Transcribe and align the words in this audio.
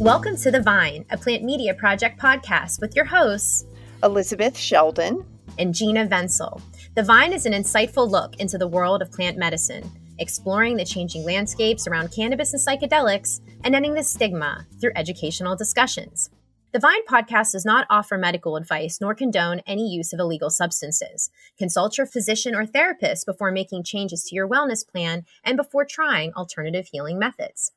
Welcome 0.00 0.36
to 0.38 0.50
The 0.50 0.62
Vine, 0.62 1.04
a 1.10 1.18
plant 1.18 1.44
media 1.44 1.74
project 1.74 2.18
podcast 2.18 2.80
with 2.80 2.96
your 2.96 3.04
hosts, 3.04 3.66
Elizabeth 4.02 4.56
Sheldon 4.56 5.26
and 5.58 5.74
Gina 5.74 6.06
Venzel. 6.06 6.62
The 6.94 7.02
Vine 7.02 7.34
is 7.34 7.44
an 7.44 7.52
insightful 7.52 8.08
look 8.08 8.34
into 8.36 8.56
the 8.56 8.66
world 8.66 9.02
of 9.02 9.12
plant 9.12 9.36
medicine, 9.36 9.90
exploring 10.18 10.78
the 10.78 10.86
changing 10.86 11.22
landscapes 11.24 11.86
around 11.86 12.12
cannabis 12.12 12.54
and 12.54 12.62
psychedelics, 12.62 13.42
and 13.62 13.74
ending 13.74 13.92
the 13.92 14.02
stigma 14.02 14.66
through 14.80 14.92
educational 14.96 15.54
discussions. 15.54 16.30
The 16.72 16.80
Vine 16.80 17.04
podcast 17.06 17.52
does 17.52 17.66
not 17.66 17.86
offer 17.90 18.16
medical 18.16 18.56
advice 18.56 19.02
nor 19.02 19.14
condone 19.14 19.60
any 19.66 19.86
use 19.86 20.14
of 20.14 20.18
illegal 20.18 20.48
substances. 20.48 21.28
Consult 21.58 21.98
your 21.98 22.06
physician 22.06 22.54
or 22.54 22.64
therapist 22.64 23.26
before 23.26 23.52
making 23.52 23.84
changes 23.84 24.24
to 24.24 24.34
your 24.34 24.48
wellness 24.48 24.80
plan 24.82 25.26
and 25.44 25.58
before 25.58 25.84
trying 25.84 26.32
alternative 26.32 26.88
healing 26.90 27.18
methods. 27.18 27.72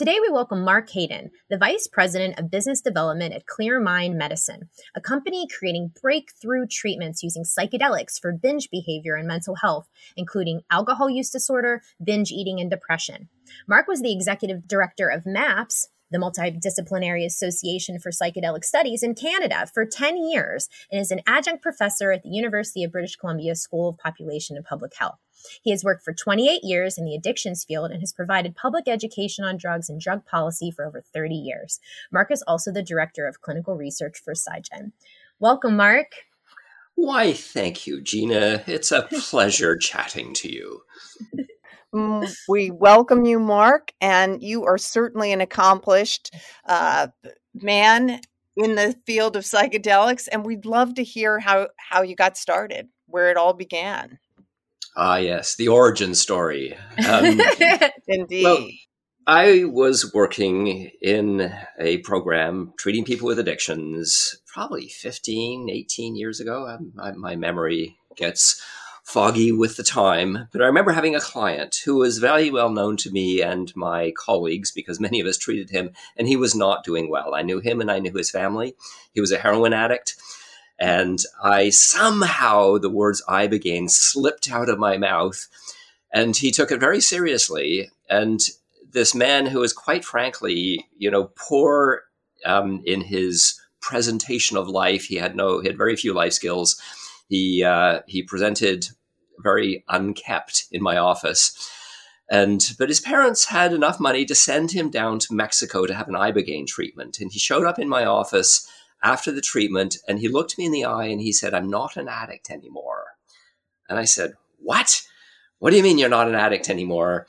Today, 0.00 0.16
we 0.18 0.30
welcome 0.30 0.64
Mark 0.64 0.88
Haden, 0.88 1.30
the 1.50 1.58
Vice 1.58 1.86
President 1.86 2.38
of 2.38 2.50
Business 2.50 2.80
Development 2.80 3.34
at 3.34 3.44
Clearmind 3.44 4.14
Medicine, 4.14 4.70
a 4.94 5.00
company 5.02 5.46
creating 5.46 5.92
breakthrough 6.00 6.64
treatments 6.66 7.22
using 7.22 7.44
psychedelics 7.44 8.18
for 8.18 8.32
binge 8.32 8.70
behavior 8.70 9.16
and 9.16 9.28
mental 9.28 9.56
health, 9.56 9.90
including 10.16 10.62
alcohol 10.70 11.10
use 11.10 11.28
disorder, 11.28 11.82
binge 12.02 12.30
eating, 12.30 12.62
and 12.62 12.70
depression. 12.70 13.28
Mark 13.68 13.88
was 13.88 14.00
the 14.00 14.10
executive 14.10 14.66
director 14.66 15.06
of 15.10 15.26
MAPS, 15.26 15.90
the 16.10 16.18
Multidisciplinary 16.18 17.24
Association 17.24 17.98
for 17.98 18.10
Psychedelic 18.10 18.64
Studies 18.64 19.02
in 19.02 19.14
Canada 19.14 19.66
for 19.72 19.84
10 19.84 20.16
years 20.16 20.68
and 20.90 21.00
is 21.00 21.10
an 21.10 21.20
adjunct 21.26 21.62
professor 21.62 22.12
at 22.12 22.22
the 22.22 22.30
University 22.30 22.84
of 22.84 22.92
British 22.92 23.16
Columbia 23.16 23.54
School 23.54 23.90
of 23.90 23.98
Population 23.98 24.56
and 24.56 24.64
Public 24.64 24.94
Health. 24.96 25.18
He 25.62 25.70
has 25.70 25.84
worked 25.84 26.04
for 26.04 26.12
28 26.12 26.62
years 26.62 26.98
in 26.98 27.04
the 27.04 27.14
addictions 27.14 27.64
field 27.64 27.90
and 27.90 28.00
has 28.00 28.12
provided 28.12 28.56
public 28.56 28.88
education 28.88 29.44
on 29.44 29.56
drugs 29.56 29.88
and 29.88 30.00
drug 30.00 30.26
policy 30.26 30.70
for 30.70 30.84
over 30.84 31.02
30 31.12 31.34
years. 31.34 31.80
Mark 32.12 32.30
is 32.30 32.42
also 32.46 32.72
the 32.72 32.82
director 32.82 33.26
of 33.26 33.40
clinical 33.40 33.76
research 33.76 34.20
for 34.22 34.34
Psygen. 34.34 34.92
Welcome, 35.38 35.76
Mark. 35.76 36.12
Why, 36.94 37.32
thank 37.32 37.86
you, 37.86 38.02
Gina. 38.02 38.62
It's 38.66 38.92
a 38.92 39.02
pleasure 39.12 39.76
chatting 39.76 40.34
to 40.34 40.52
you. 40.52 40.82
Mm, 41.94 42.32
we 42.48 42.70
welcome 42.70 43.24
you, 43.24 43.40
Mark, 43.40 43.92
and 44.00 44.42
you 44.42 44.64
are 44.64 44.78
certainly 44.78 45.32
an 45.32 45.40
accomplished 45.40 46.34
uh, 46.66 47.08
man 47.54 48.20
in 48.56 48.74
the 48.76 48.94
field 49.06 49.36
of 49.36 49.44
psychedelics. 49.44 50.28
And 50.30 50.44
we'd 50.44 50.66
love 50.66 50.94
to 50.94 51.04
hear 51.04 51.40
how 51.40 51.68
how 51.76 52.02
you 52.02 52.14
got 52.14 52.36
started, 52.36 52.88
where 53.06 53.30
it 53.30 53.36
all 53.36 53.54
began. 53.54 54.18
Ah, 54.96 55.16
yes, 55.16 55.56
the 55.56 55.68
origin 55.68 56.14
story. 56.14 56.76
Um, 57.08 57.40
Indeed. 58.08 58.44
Well, 58.44 58.68
I 59.26 59.64
was 59.64 60.12
working 60.12 60.90
in 61.00 61.52
a 61.78 61.98
program 61.98 62.72
treating 62.76 63.04
people 63.04 63.28
with 63.28 63.38
addictions 63.38 64.36
probably 64.46 64.88
15, 64.88 65.70
18 65.70 66.16
years 66.16 66.40
ago. 66.40 66.66
Um, 66.66 66.92
my, 66.94 67.12
my 67.12 67.36
memory 67.36 67.96
gets 68.16 68.60
foggy 69.10 69.50
with 69.50 69.76
the 69.76 69.82
time, 69.82 70.46
but 70.52 70.62
I 70.62 70.66
remember 70.66 70.92
having 70.92 71.16
a 71.16 71.20
client 71.20 71.80
who 71.84 71.96
was 71.96 72.18
very 72.18 72.48
well 72.48 72.70
known 72.70 72.96
to 72.98 73.10
me 73.10 73.42
and 73.42 73.74
my 73.74 74.12
colleagues 74.16 74.70
because 74.70 75.00
many 75.00 75.18
of 75.18 75.26
us 75.26 75.36
treated 75.36 75.70
him, 75.70 75.90
and 76.16 76.28
he 76.28 76.36
was 76.36 76.54
not 76.54 76.84
doing 76.84 77.10
well. 77.10 77.34
I 77.34 77.42
knew 77.42 77.58
him 77.58 77.80
and 77.80 77.90
I 77.90 77.98
knew 77.98 78.12
his 78.12 78.30
family. 78.30 78.76
He 79.12 79.20
was 79.20 79.32
a 79.32 79.38
heroin 79.38 79.72
addict. 79.72 80.14
And 80.78 81.18
I 81.42 81.70
somehow, 81.70 82.78
the 82.78 82.88
words 82.88 83.22
Ibogaine 83.28 83.90
slipped 83.90 84.50
out 84.50 84.68
of 84.68 84.78
my 84.78 84.96
mouth. 84.96 85.48
And 86.12 86.36
he 86.36 86.52
took 86.52 86.70
it 86.70 86.80
very 86.80 87.00
seriously. 87.00 87.90
And 88.08 88.40
this 88.92 89.14
man 89.14 89.46
who 89.46 89.58
was 89.58 89.72
quite 89.72 90.04
frankly, 90.04 90.86
you 90.96 91.10
know, 91.10 91.30
poor 91.34 92.04
um, 92.46 92.82
in 92.86 93.00
his 93.00 93.60
presentation 93.80 94.56
of 94.56 94.68
life, 94.68 95.04
he 95.04 95.16
had 95.16 95.34
no, 95.34 95.60
he 95.60 95.66
had 95.66 95.76
very 95.76 95.96
few 95.96 96.14
life 96.14 96.32
skills. 96.32 96.80
He, 97.28 97.62
uh, 97.62 98.00
he 98.06 98.22
presented 98.22 98.88
very 99.42 99.84
unkept 99.88 100.66
in 100.70 100.82
my 100.82 100.96
office. 100.96 101.52
And 102.30 102.64
but 102.78 102.88
his 102.88 103.00
parents 103.00 103.46
had 103.46 103.72
enough 103.72 103.98
money 103.98 104.24
to 104.26 104.34
send 104.34 104.70
him 104.70 104.88
down 104.88 105.18
to 105.20 105.34
Mexico 105.34 105.86
to 105.86 105.94
have 105.94 106.08
an 106.08 106.14
ibogaine 106.14 106.66
treatment. 106.66 107.18
And 107.20 107.32
he 107.32 107.38
showed 107.38 107.66
up 107.66 107.78
in 107.78 107.88
my 107.88 108.04
office 108.04 108.68
after 109.02 109.32
the 109.32 109.40
treatment 109.40 109.96
and 110.06 110.18
he 110.18 110.28
looked 110.28 110.58
me 110.58 110.66
in 110.66 110.72
the 110.72 110.84
eye 110.84 111.06
and 111.06 111.20
he 111.20 111.32
said, 111.32 111.54
I'm 111.54 111.70
not 111.70 111.96
an 111.96 112.08
addict 112.08 112.50
anymore. 112.50 113.04
And 113.88 113.98
I 113.98 114.04
said, 114.04 114.34
What? 114.58 115.02
What 115.58 115.70
do 115.70 115.76
you 115.76 115.82
mean 115.82 115.98
you're 115.98 116.08
not 116.08 116.28
an 116.28 116.34
addict 116.34 116.70
anymore? 116.70 117.26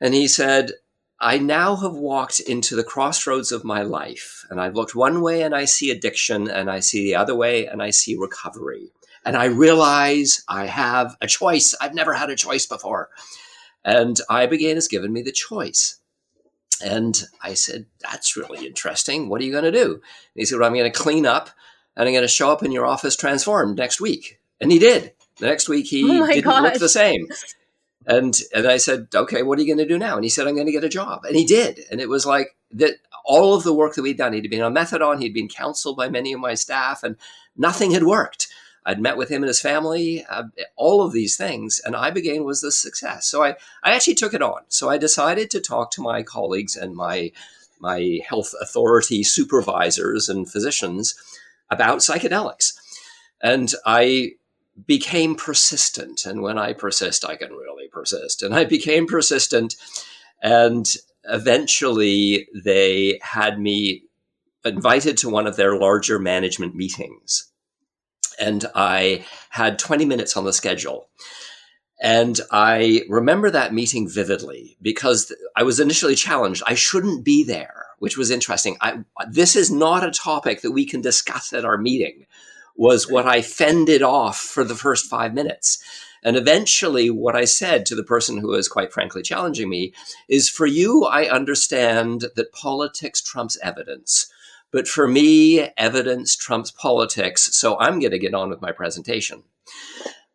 And 0.00 0.14
he 0.14 0.28
said, 0.28 0.72
I 1.20 1.38
now 1.38 1.74
have 1.76 1.94
walked 1.94 2.38
into 2.38 2.76
the 2.76 2.84
crossroads 2.84 3.50
of 3.50 3.64
my 3.64 3.82
life 3.82 4.44
and 4.50 4.60
I've 4.60 4.76
looked 4.76 4.94
one 4.94 5.20
way 5.20 5.42
and 5.42 5.54
I 5.54 5.64
see 5.64 5.90
addiction 5.90 6.48
and 6.48 6.70
I 6.70 6.78
see 6.78 7.02
the 7.02 7.16
other 7.16 7.34
way 7.34 7.66
and 7.66 7.82
I 7.82 7.90
see 7.90 8.16
recovery. 8.16 8.92
And 9.28 9.36
I 9.36 9.44
realize 9.44 10.42
I 10.48 10.64
have 10.64 11.14
a 11.20 11.26
choice. 11.26 11.74
I've 11.82 11.92
never 11.92 12.14
had 12.14 12.30
a 12.30 12.34
choice 12.34 12.64
before. 12.64 13.10
And 13.84 14.18
Ibogaine 14.30 14.76
has 14.76 14.88
given 14.88 15.12
me 15.12 15.20
the 15.20 15.32
choice. 15.32 16.00
And 16.82 17.22
I 17.42 17.52
said, 17.52 17.84
That's 18.00 18.38
really 18.38 18.66
interesting. 18.66 19.28
What 19.28 19.42
are 19.42 19.44
you 19.44 19.52
going 19.52 19.70
to 19.70 19.70
do? 19.70 19.92
And 19.92 20.00
he 20.34 20.46
said, 20.46 20.58
well, 20.58 20.66
I'm 20.66 20.74
going 20.74 20.90
to 20.90 20.98
clean 20.98 21.26
up 21.26 21.50
and 21.94 22.08
I'm 22.08 22.14
going 22.14 22.22
to 22.22 22.28
show 22.28 22.50
up 22.50 22.62
in 22.62 22.72
your 22.72 22.86
office 22.86 23.16
transformed 23.16 23.76
next 23.76 24.00
week. 24.00 24.40
And 24.62 24.72
he 24.72 24.78
did. 24.78 25.12
The 25.36 25.46
next 25.46 25.68
week, 25.68 25.88
he 25.88 26.04
oh 26.10 26.26
didn't 26.26 26.44
gosh. 26.44 26.62
look 26.62 26.80
the 26.80 26.88
same. 26.88 27.28
And, 28.06 28.34
and 28.54 28.66
I 28.66 28.78
said, 28.78 29.08
Okay, 29.14 29.42
what 29.42 29.58
are 29.58 29.62
you 29.62 29.68
going 29.68 29.86
to 29.86 29.92
do 29.92 29.98
now? 29.98 30.14
And 30.14 30.24
he 30.24 30.30
said, 30.30 30.46
I'm 30.46 30.54
going 30.54 30.68
to 30.68 30.72
get 30.72 30.84
a 30.84 30.88
job. 30.88 31.26
And 31.26 31.36
he 31.36 31.44
did. 31.44 31.80
And 31.90 32.00
it 32.00 32.08
was 32.08 32.24
like 32.24 32.56
that 32.70 32.94
all 33.26 33.54
of 33.54 33.62
the 33.62 33.74
work 33.74 33.94
that 33.94 34.02
we'd 34.02 34.16
done, 34.16 34.32
he'd 34.32 34.48
been 34.48 34.62
on 34.62 34.74
methadone, 34.74 35.20
he'd 35.20 35.34
been 35.34 35.48
counseled 35.48 35.98
by 35.98 36.08
many 36.08 36.32
of 36.32 36.40
my 36.40 36.54
staff, 36.54 37.02
and 37.02 37.16
nothing 37.58 37.90
had 37.90 38.04
worked. 38.04 38.47
I'd 38.88 39.00
met 39.00 39.18
with 39.18 39.28
him 39.28 39.42
and 39.42 39.48
his 39.48 39.60
family, 39.60 40.24
uh, 40.30 40.44
all 40.74 41.02
of 41.02 41.12
these 41.12 41.36
things, 41.36 41.78
and 41.84 41.94
Ibogaine 41.94 42.46
was 42.46 42.62
the 42.62 42.72
success. 42.72 43.26
So 43.26 43.44
I, 43.44 43.50
I 43.84 43.92
actually 43.92 44.14
took 44.14 44.32
it 44.32 44.40
on. 44.40 44.62
So 44.68 44.88
I 44.88 44.96
decided 44.96 45.50
to 45.50 45.60
talk 45.60 45.90
to 45.90 46.00
my 46.00 46.22
colleagues 46.22 46.74
and 46.74 46.96
my 46.96 47.30
my 47.80 48.18
health 48.26 48.54
authority 48.60 49.22
supervisors 49.22 50.30
and 50.30 50.50
physicians 50.50 51.14
about 51.70 51.98
psychedelics. 51.98 52.72
And 53.42 53.72
I 53.84 54.32
became 54.86 55.36
persistent. 55.36 56.24
And 56.24 56.40
when 56.40 56.58
I 56.58 56.72
persist, 56.72 57.26
I 57.26 57.36
can 57.36 57.52
really 57.52 57.88
persist. 57.88 58.42
And 58.42 58.54
I 58.54 58.64
became 58.64 59.06
persistent. 59.06 59.76
And 60.42 60.92
eventually 61.24 62.48
they 62.64 63.20
had 63.22 63.60
me 63.60 64.04
invited 64.64 65.18
to 65.18 65.28
one 65.28 65.46
of 65.46 65.56
their 65.56 65.78
larger 65.78 66.18
management 66.18 66.74
meetings 66.74 67.48
and 68.38 68.64
I 68.74 69.24
had 69.50 69.78
20 69.78 70.04
minutes 70.04 70.36
on 70.36 70.44
the 70.44 70.52
schedule. 70.52 71.08
And 72.00 72.40
I 72.52 73.02
remember 73.08 73.50
that 73.50 73.74
meeting 73.74 74.08
vividly 74.08 74.76
because 74.80 75.34
I 75.56 75.64
was 75.64 75.80
initially 75.80 76.14
challenged. 76.14 76.62
I 76.66 76.74
shouldn't 76.74 77.24
be 77.24 77.42
there, 77.42 77.86
which 77.98 78.16
was 78.16 78.30
interesting. 78.30 78.76
I, 78.80 79.00
this 79.30 79.56
is 79.56 79.70
not 79.70 80.06
a 80.06 80.12
topic 80.12 80.60
that 80.60 80.70
we 80.70 80.86
can 80.86 81.00
discuss 81.00 81.52
at 81.52 81.64
our 81.64 81.76
meeting, 81.76 82.26
was 82.76 83.10
what 83.10 83.26
I 83.26 83.42
fended 83.42 84.02
off 84.02 84.38
for 84.38 84.62
the 84.62 84.76
first 84.76 85.06
five 85.06 85.34
minutes. 85.34 85.82
And 86.22 86.36
eventually, 86.36 87.10
what 87.10 87.34
I 87.34 87.44
said 87.44 87.86
to 87.86 87.96
the 87.96 88.04
person 88.04 88.38
who 88.38 88.48
was 88.48 88.68
quite 88.68 88.92
frankly 88.92 89.22
challenging 89.22 89.68
me 89.68 89.92
is 90.28 90.48
for 90.48 90.66
you, 90.66 91.04
I 91.04 91.28
understand 91.28 92.26
that 92.36 92.52
politics 92.52 93.20
trumps 93.20 93.58
evidence. 93.62 94.30
But 94.70 94.86
for 94.86 95.08
me, 95.08 95.60
evidence 95.76 96.36
trumps 96.36 96.70
politics. 96.70 97.56
So 97.56 97.78
I'm 97.78 98.00
going 98.00 98.10
to 98.12 98.18
get 98.18 98.34
on 98.34 98.50
with 98.50 98.60
my 98.60 98.72
presentation. 98.72 99.44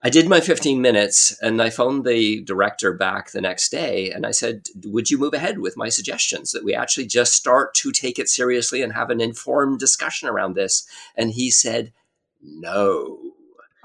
I 0.05 0.09
did 0.09 0.27
my 0.27 0.41
15 0.41 0.81
minutes 0.81 1.37
and 1.41 1.61
I 1.61 1.69
phoned 1.69 2.03
the 2.03 2.41
director 2.43 2.91
back 2.91 3.31
the 3.31 3.39
next 3.39 3.69
day 3.69 4.11
and 4.11 4.25
I 4.25 4.31
said, 4.31 4.67
Would 4.83 5.09
you 5.09 5.17
move 5.17 5.33
ahead 5.33 5.59
with 5.59 5.77
my 5.77 5.87
suggestions 5.87 6.51
that 6.51 6.65
we 6.65 6.75
actually 6.75 7.05
just 7.05 7.33
start 7.33 7.73
to 7.75 7.91
take 7.91 8.19
it 8.19 8.27
seriously 8.27 8.81
and 8.81 8.91
have 8.91 9.09
an 9.09 9.21
informed 9.21 9.79
discussion 9.79 10.27
around 10.27 10.55
this? 10.55 10.85
And 11.15 11.31
he 11.31 11.49
said, 11.49 11.93
No. 12.41 13.17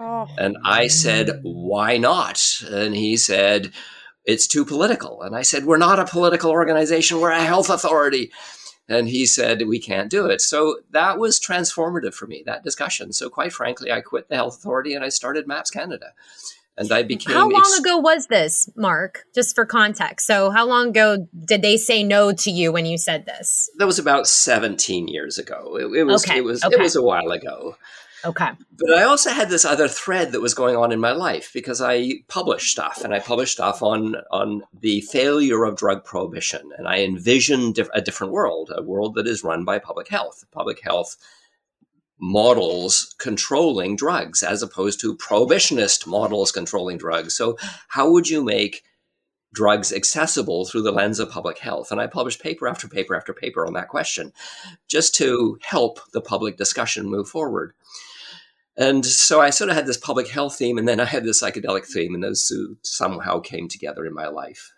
Oh. 0.00 0.26
And 0.36 0.56
I 0.64 0.88
said, 0.88 1.38
Why 1.42 1.98
not? 1.98 2.64
And 2.68 2.96
he 2.96 3.16
said, 3.16 3.72
It's 4.24 4.48
too 4.48 4.64
political. 4.64 5.22
And 5.22 5.36
I 5.36 5.42
said, 5.42 5.66
We're 5.66 5.78
not 5.78 6.00
a 6.00 6.04
political 6.04 6.50
organization, 6.50 7.20
we're 7.20 7.30
a 7.30 7.44
health 7.44 7.70
authority. 7.70 8.32
And 8.88 9.08
he 9.08 9.26
said, 9.26 9.66
we 9.66 9.78
can't 9.78 10.10
do 10.10 10.26
it. 10.26 10.40
So 10.40 10.78
that 10.92 11.18
was 11.18 11.38
transformative 11.38 12.14
for 12.14 12.26
me, 12.26 12.42
that 12.46 12.64
discussion. 12.64 13.12
So 13.12 13.28
quite 13.28 13.52
frankly, 13.52 13.92
I 13.92 14.00
quit 14.00 14.28
the 14.28 14.36
health 14.36 14.56
authority 14.56 14.94
and 14.94 15.04
I 15.04 15.10
started 15.10 15.46
MAPS 15.46 15.70
Canada. 15.70 16.12
And 16.78 16.90
I 16.92 17.02
became. 17.02 17.34
How 17.34 17.48
long 17.48 17.60
ex- 17.60 17.80
ago 17.80 17.98
was 17.98 18.28
this, 18.28 18.70
Mark? 18.76 19.24
Just 19.34 19.56
for 19.56 19.66
context. 19.66 20.28
So, 20.28 20.52
how 20.52 20.64
long 20.64 20.90
ago 20.90 21.26
did 21.44 21.60
they 21.60 21.76
say 21.76 22.04
no 22.04 22.32
to 22.32 22.52
you 22.52 22.70
when 22.70 22.86
you 22.86 22.96
said 22.98 23.26
this? 23.26 23.68
That 23.78 23.86
was 23.86 23.98
about 23.98 24.28
17 24.28 25.08
years 25.08 25.38
ago. 25.38 25.76
It, 25.76 25.98
it 25.98 26.04
was. 26.04 26.24
Okay. 26.24 26.38
It 26.38 26.44
was. 26.44 26.62
Okay. 26.62 26.76
It 26.76 26.80
was 26.80 26.94
a 26.94 27.02
while 27.02 27.32
ago. 27.32 27.74
Okay. 28.24 28.50
But 28.78 28.94
I 28.94 29.04
also 29.04 29.30
had 29.30 29.48
this 29.48 29.64
other 29.64 29.88
thread 29.88 30.32
that 30.32 30.40
was 30.40 30.54
going 30.54 30.76
on 30.76 30.92
in 30.92 31.00
my 31.00 31.12
life 31.12 31.50
because 31.52 31.80
I 31.80 32.20
published 32.28 32.70
stuff 32.70 33.02
and 33.04 33.14
I 33.14 33.20
published 33.20 33.52
stuff 33.52 33.82
on 33.82 34.16
on 34.30 34.62
the 34.78 35.00
failure 35.02 35.64
of 35.64 35.76
drug 35.76 36.04
prohibition 36.04 36.70
and 36.76 36.88
I 36.88 37.00
envisioned 37.00 37.78
a 37.94 38.00
different 38.00 38.32
world, 38.32 38.72
a 38.74 38.82
world 38.82 39.14
that 39.14 39.26
is 39.26 39.44
run 39.44 39.64
by 39.64 39.78
public 39.78 40.08
health. 40.08 40.44
Public 40.50 40.82
health 40.82 41.16
models 42.20 43.14
controlling 43.18 43.94
drugs 43.94 44.42
as 44.42 44.62
opposed 44.62 45.00
to 45.00 45.16
prohibitionist 45.16 46.06
models 46.06 46.50
controlling 46.50 46.98
drugs. 46.98 47.34
So 47.34 47.56
how 47.88 48.10
would 48.10 48.28
you 48.28 48.42
make 48.42 48.82
drugs 49.52 49.92
accessible 49.92 50.66
through 50.66 50.82
the 50.82 50.92
lens 50.92 51.18
of 51.18 51.30
public 51.30 51.58
health. 51.58 51.90
And 51.90 52.00
I 52.00 52.06
published 52.06 52.42
paper 52.42 52.68
after 52.68 52.88
paper 52.88 53.14
after 53.14 53.32
paper 53.32 53.66
on 53.66 53.72
that 53.74 53.88
question 53.88 54.32
just 54.88 55.14
to 55.16 55.58
help 55.62 56.00
the 56.12 56.20
public 56.20 56.56
discussion 56.56 57.06
move 57.06 57.28
forward. 57.28 57.72
And 58.78 59.04
so 59.04 59.40
I 59.40 59.50
sort 59.50 59.70
of 59.70 59.76
had 59.76 59.86
this 59.86 59.96
public 59.96 60.28
health 60.28 60.56
theme, 60.56 60.78
and 60.78 60.86
then 60.86 61.00
I 61.00 61.04
had 61.04 61.24
this 61.24 61.42
psychedelic 61.42 61.84
theme, 61.84 62.14
and 62.14 62.22
those 62.22 62.46
two 62.46 62.76
somehow 62.82 63.40
came 63.40 63.68
together 63.68 64.06
in 64.06 64.14
my 64.14 64.28
life. 64.28 64.72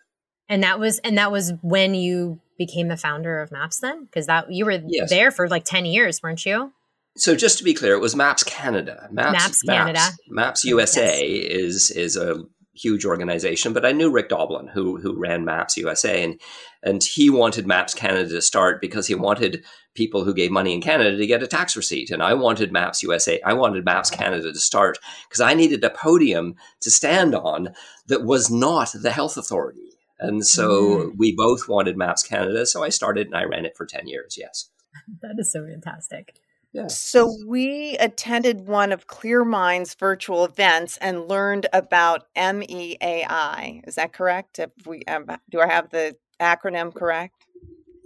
And 0.49 0.63
that 0.63 0.81
was 0.81 0.99
and 1.01 1.19
that 1.19 1.31
was 1.31 1.53
when 1.63 1.95
you 1.95 2.41
became 2.59 2.89
the 2.89 2.97
founder 2.97 3.41
of 3.41 3.53
Maps, 3.53 3.79
then, 3.81 4.07
because 4.07 4.27
that 4.27 4.51
you 4.51 4.65
were 4.65 4.81
yes. 4.89 5.11
there 5.11 5.31
for 5.31 5.49
like 5.49 5.65
ten 5.65 5.85
years, 5.85 6.23
weren't 6.23 6.45
you? 6.47 6.73
So 7.17 7.37
just 7.37 7.59
to 7.59 7.65
be 7.65 7.75
clear, 7.75 7.95
it 7.95 8.01
was 8.01 8.17
Maps 8.17 8.43
Canada. 8.43 9.09
Maps, 9.13 9.33
Maps 9.33 9.63
Canada. 9.63 9.99
Maps, 9.99 10.19
Maps 10.29 10.65
USA 10.65 11.29
yes. 11.29 11.51
is 11.51 11.91
is 11.91 12.17
a 12.17 12.43
huge 12.73 13.05
organization, 13.05 13.73
but 13.73 13.85
I 13.85 13.93
knew 13.93 14.11
Rick 14.11 14.31
Doblin, 14.31 14.69
who 14.69 14.99
who 14.99 15.19
ran 15.19 15.45
Maps 15.45 15.77
USA, 15.77 16.25
and 16.25 16.41
and 16.83 17.03
he 17.03 17.29
wanted 17.29 17.67
Maps 17.67 17.95
Canada 17.95 18.31
to 18.31 18.41
start 18.41 18.81
because 18.81 19.07
he 19.07 19.15
wanted 19.15 19.65
people 20.01 20.25
who 20.25 20.33
gave 20.33 20.51
money 20.51 20.73
in 20.73 20.81
Canada 20.81 21.15
to 21.15 21.27
get 21.27 21.43
a 21.43 21.47
tax 21.47 21.77
receipt, 21.77 22.11
and 22.11 22.23
I 22.23 22.33
wanted 22.33 22.73
Maps 22.73 23.03
USA, 23.03 23.39
I 23.43 23.53
wanted 23.53 23.85
Maps 23.85 24.09
Canada 24.09 24.51
to 24.51 24.59
start 24.59 24.99
because 25.29 25.43
I 25.43 25.53
needed 25.53 25.85
a 25.85 25.91
podium 25.91 26.55
to 26.81 26.91
stand 26.91 27.35
on 27.35 27.75
that 28.07 28.25
was 28.25 28.51
not 28.51 28.95
the 28.95 29.11
health 29.11 29.37
authority, 29.37 29.93
and 30.19 30.47
so 30.47 30.71
mm. 30.71 31.13
we 31.19 31.37
both 31.37 31.69
wanted 31.69 31.99
Maps 31.99 32.23
Canada, 32.23 32.65
so 32.65 32.83
I 32.83 32.89
started 32.89 33.27
and 33.27 33.37
I 33.37 33.45
ran 33.45 33.67
it 33.67 33.77
for 33.77 33.85
ten 33.85 34.09
years. 34.09 34.37
Yes, 34.39 34.71
that 35.21 35.35
is 35.37 35.53
so 35.53 35.67
fantastic. 35.67 36.35
Yeah. 36.73 36.87
So 36.87 37.37
we 37.47 37.99
attended 37.99 38.67
one 38.67 38.93
of 38.93 39.07
Clearmind's 39.07 39.95
virtual 39.95 40.47
events 40.47 40.97
and 41.03 41.29
learned 41.29 41.67
about 41.75 42.25
MEAI. 42.35 43.87
Is 43.87 43.97
that 43.97 44.15
correct? 44.15 44.61
If 44.61 44.71
we 44.87 45.03
um, 45.05 45.27
do 45.51 45.61
I 45.61 45.67
have 45.67 45.91
the 45.91 46.17
acronym 46.41 46.95
correct? 46.95 47.45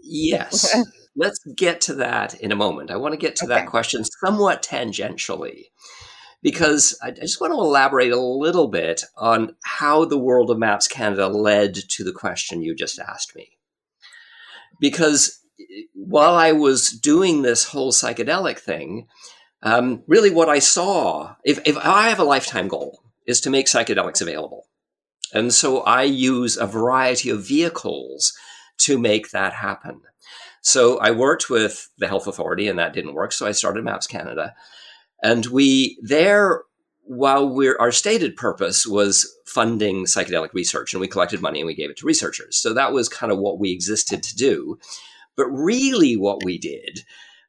Yes. 0.02 0.76
Let's 1.16 1.38
get 1.56 1.80
to 1.82 1.94
that 1.94 2.34
in 2.34 2.52
a 2.52 2.56
moment. 2.56 2.90
I 2.90 2.96
want 2.96 3.12
to 3.12 3.18
get 3.18 3.36
to 3.36 3.44
okay. 3.44 3.54
that 3.54 3.68
question 3.68 4.02
somewhat 4.04 4.62
tangentially 4.62 5.66
because 6.42 6.98
I 7.02 7.10
just 7.10 7.40
want 7.40 7.52
to 7.52 7.58
elaborate 7.58 8.12
a 8.12 8.20
little 8.20 8.68
bit 8.68 9.02
on 9.16 9.56
how 9.64 10.04
the 10.04 10.18
world 10.18 10.50
of 10.50 10.58
Maps 10.58 10.86
Canada 10.86 11.26
led 11.28 11.74
to 11.74 12.04
the 12.04 12.12
question 12.12 12.62
you 12.62 12.74
just 12.74 12.98
asked 12.98 13.34
me. 13.34 13.48
Because 14.78 15.40
while 15.94 16.34
I 16.34 16.52
was 16.52 16.90
doing 16.90 17.42
this 17.42 17.64
whole 17.64 17.92
psychedelic 17.92 18.58
thing, 18.58 19.06
um, 19.62 20.02
really 20.06 20.30
what 20.30 20.50
I 20.50 20.58
saw, 20.58 21.36
if, 21.44 21.60
if 21.64 21.78
I 21.78 22.10
have 22.10 22.18
a 22.18 22.24
lifetime 22.24 22.68
goal, 22.68 23.00
is 23.26 23.40
to 23.40 23.50
make 23.50 23.66
psychedelics 23.66 24.20
available. 24.20 24.66
And 25.32 25.52
so 25.52 25.80
I 25.80 26.02
use 26.02 26.58
a 26.58 26.66
variety 26.66 27.30
of 27.30 27.46
vehicles 27.46 28.34
to 28.78 28.98
make 28.98 29.30
that 29.30 29.52
happen. 29.52 30.00
So 30.60 30.98
I 30.98 31.10
worked 31.10 31.50
with 31.50 31.90
the 31.98 32.08
health 32.08 32.26
authority 32.26 32.68
and 32.68 32.78
that 32.78 32.94
didn't 32.94 33.14
work. 33.14 33.32
So 33.32 33.46
I 33.46 33.52
started 33.52 33.84
Maps 33.84 34.06
Canada. 34.06 34.54
And 35.22 35.46
we 35.46 35.98
there, 36.02 36.62
while 37.02 37.54
our 37.78 37.92
stated 37.92 38.36
purpose 38.36 38.86
was 38.86 39.30
funding 39.46 40.04
psychedelic 40.04 40.52
research 40.54 40.92
and 40.92 41.00
we 41.00 41.08
collected 41.08 41.42
money 41.42 41.60
and 41.60 41.66
we 41.66 41.74
gave 41.74 41.90
it 41.90 41.98
to 41.98 42.06
researchers. 42.06 42.56
So 42.56 42.72
that 42.74 42.92
was 42.92 43.08
kind 43.08 43.30
of 43.30 43.38
what 43.38 43.58
we 43.58 43.72
existed 43.72 44.22
to 44.22 44.36
do. 44.36 44.78
But 45.36 45.46
really, 45.46 46.16
what 46.16 46.44
we 46.44 46.58
did 46.58 47.00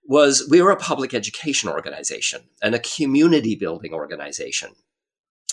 was 0.07 0.48
we 0.50 0.62
were 0.62 0.71
a 0.71 0.78
public 0.78 1.13
education 1.13 1.69
organization 1.69 2.42
and 2.62 2.75
a 2.75 2.80
community 2.80 3.56
building 3.56 3.94
organization. 3.94 4.71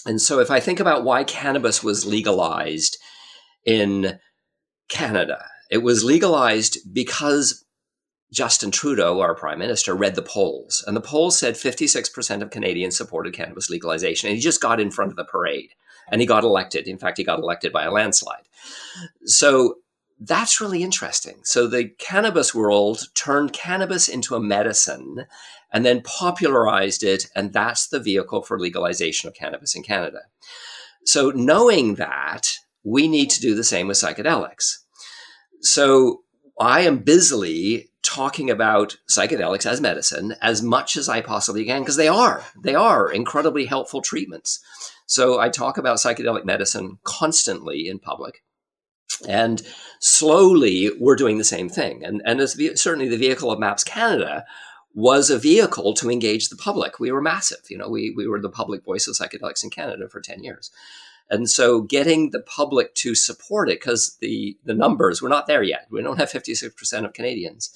And 0.04 0.20
so, 0.20 0.40
if 0.40 0.50
I 0.50 0.60
think 0.60 0.80
about 0.80 1.04
why 1.04 1.25
cannabis 1.25 1.82
was 1.82 2.06
legalized 2.06 2.98
in 3.64 4.18
Canada, 4.88 5.44
it 5.72 5.82
was 5.82 6.04
legalized 6.04 6.76
because 6.92 7.64
Justin 8.30 8.70
Trudeau, 8.70 9.20
our 9.20 9.34
prime 9.34 9.58
minister, 9.58 9.94
read 9.94 10.16
the 10.16 10.20
polls. 10.20 10.84
And 10.86 10.94
the 10.94 11.00
polls 11.00 11.38
said 11.38 11.54
56% 11.54 12.42
of 12.42 12.50
Canadians 12.50 12.94
supported 12.94 13.32
cannabis 13.32 13.70
legalization. 13.70 14.28
And 14.28 14.36
he 14.36 14.42
just 14.42 14.60
got 14.60 14.80
in 14.80 14.90
front 14.90 15.12
of 15.12 15.16
the 15.16 15.24
parade 15.24 15.70
and 16.10 16.20
he 16.20 16.26
got 16.26 16.44
elected. 16.44 16.86
In 16.86 16.98
fact, 16.98 17.16
he 17.16 17.24
got 17.24 17.38
elected 17.38 17.72
by 17.72 17.84
a 17.84 17.90
landslide. 17.90 18.42
So 19.24 19.76
that's 20.20 20.60
really 20.60 20.82
interesting. 20.82 21.40
So 21.42 21.66
the 21.66 21.88
cannabis 21.88 22.54
world 22.54 23.04
turned 23.14 23.54
cannabis 23.54 24.08
into 24.08 24.34
a 24.34 24.40
medicine 24.40 25.25
and 25.72 25.86
then 25.86 26.02
popularized 26.02 27.02
it, 27.02 27.28
and 27.34 27.54
that's 27.54 27.86
the 27.88 27.98
vehicle 27.98 28.42
for 28.42 28.60
legalization 28.60 29.26
of 29.26 29.34
cannabis 29.34 29.75
in 29.75 29.82
Canada. 29.82 30.20
So 31.06 31.30
knowing 31.30 31.94
that, 31.94 32.58
we 32.84 33.08
need 33.08 33.30
to 33.30 33.40
do 33.40 33.54
the 33.54 33.64
same 33.64 33.88
with 33.88 33.96
psychedelics. 33.96 34.81
So 35.62 36.23
I 36.61 36.82
am 36.82 36.99
busily 36.99 37.88
talking 38.03 38.50
about 38.50 38.97
psychedelics 39.09 39.64
as 39.64 39.81
medicine 39.81 40.35
as 40.43 40.61
much 40.61 40.97
as 40.97 41.09
I 41.09 41.20
possibly 41.20 41.64
can 41.64 41.82
because 41.82 41.97
they 41.97 42.09
are 42.09 42.44
they 42.62 42.75
are 42.75 43.11
incredibly 43.11 43.64
helpful 43.67 44.03
treatments. 44.03 44.61
So 45.06 45.38
I 45.38 45.49
talk 45.49 45.79
about 45.79 45.99
psychedelic 45.99 46.44
medicine 46.44 46.99
constantly 47.05 47.87
in 47.88 47.99
public. 47.99 48.43
And 49.29 49.62
slowly, 50.00 50.91
we're 50.99 51.17
doing 51.17 51.38
the 51.38 51.44
same 51.44 51.69
thing. 51.69 52.05
And, 52.05 52.23
and 52.25 52.41
as 52.41 52.59
certainly 52.81 53.09
the 53.09 53.17
vehicle 53.17 53.53
of 53.53 53.59
Maps 53.59 53.85
Canada 53.85 54.44
was 54.94 55.31
a 55.31 55.38
vehicle 55.38 55.94
to 55.94 56.11
engage 56.11 56.49
the 56.49 56.56
public. 56.56 56.99
We 56.99 57.12
were 57.12 57.23
massive. 57.23 57.61
You 57.69 57.79
know, 57.79 57.88
we, 57.88 58.12
we 58.17 58.26
were 58.26 58.41
the 58.41 58.49
public 58.49 58.85
voice 58.85 59.06
of 59.06 59.14
psychedelics 59.14 59.62
in 59.62 59.70
Canada 59.70 60.09
for 60.09 60.20
10 60.20 60.43
years. 60.43 60.70
And 61.30 61.48
so 61.48 61.80
getting 61.80 62.30
the 62.30 62.40
public 62.40 62.94
to 62.96 63.14
support 63.14 63.69
it, 63.69 63.80
because 63.80 64.16
the, 64.20 64.56
the 64.64 64.74
numbers, 64.74 65.22
we're 65.22 65.28
not 65.28 65.46
there 65.46 65.62
yet. 65.62 65.86
We 65.90 66.02
don't 66.02 66.19
have 66.19 66.30
56% 66.30 67.04
of 67.04 67.12
Canadians 67.12 67.74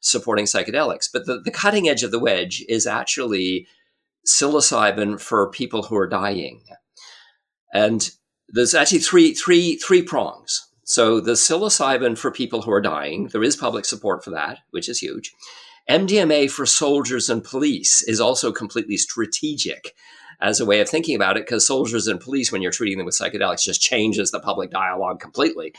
supporting 0.00 0.44
psychedelics. 0.44 1.08
But 1.12 1.26
the, 1.26 1.40
the 1.40 1.50
cutting 1.50 1.88
edge 1.88 2.02
of 2.02 2.10
the 2.10 2.18
wedge 2.18 2.64
is 2.68 2.86
actually 2.86 3.66
psilocybin 4.26 5.20
for 5.20 5.50
people 5.50 5.84
who 5.84 5.96
are 5.96 6.06
dying. 6.06 6.62
And 7.72 8.10
there's 8.48 8.74
actually 8.74 9.00
three, 9.00 9.34
three, 9.34 9.76
three 9.76 10.02
prongs. 10.02 10.66
So 10.84 11.20
the 11.20 11.32
psilocybin 11.32 12.16
for 12.16 12.30
people 12.30 12.62
who 12.62 12.72
are 12.72 12.80
dying, 12.80 13.28
there 13.28 13.42
is 13.42 13.56
public 13.56 13.84
support 13.84 14.24
for 14.24 14.30
that, 14.30 14.58
which 14.70 14.88
is 14.88 14.98
huge. 14.98 15.32
MDMA 15.88 16.50
for 16.50 16.66
soldiers 16.66 17.30
and 17.30 17.42
police 17.42 18.02
is 18.02 18.20
also 18.20 18.52
completely 18.52 18.96
strategic 18.96 19.94
as 20.40 20.60
a 20.60 20.66
way 20.66 20.80
of 20.80 20.88
thinking 20.88 21.16
about 21.16 21.36
it 21.36 21.44
because 21.44 21.66
soldiers 21.66 22.06
and 22.06 22.20
police 22.20 22.52
when 22.52 22.62
you're 22.62 22.70
treating 22.70 22.98
them 22.98 23.06
with 23.06 23.16
psychedelics 23.16 23.64
just 23.64 23.80
changes 23.80 24.30
the 24.30 24.40
public 24.40 24.70
dialogue 24.70 25.20
completely. 25.20 25.74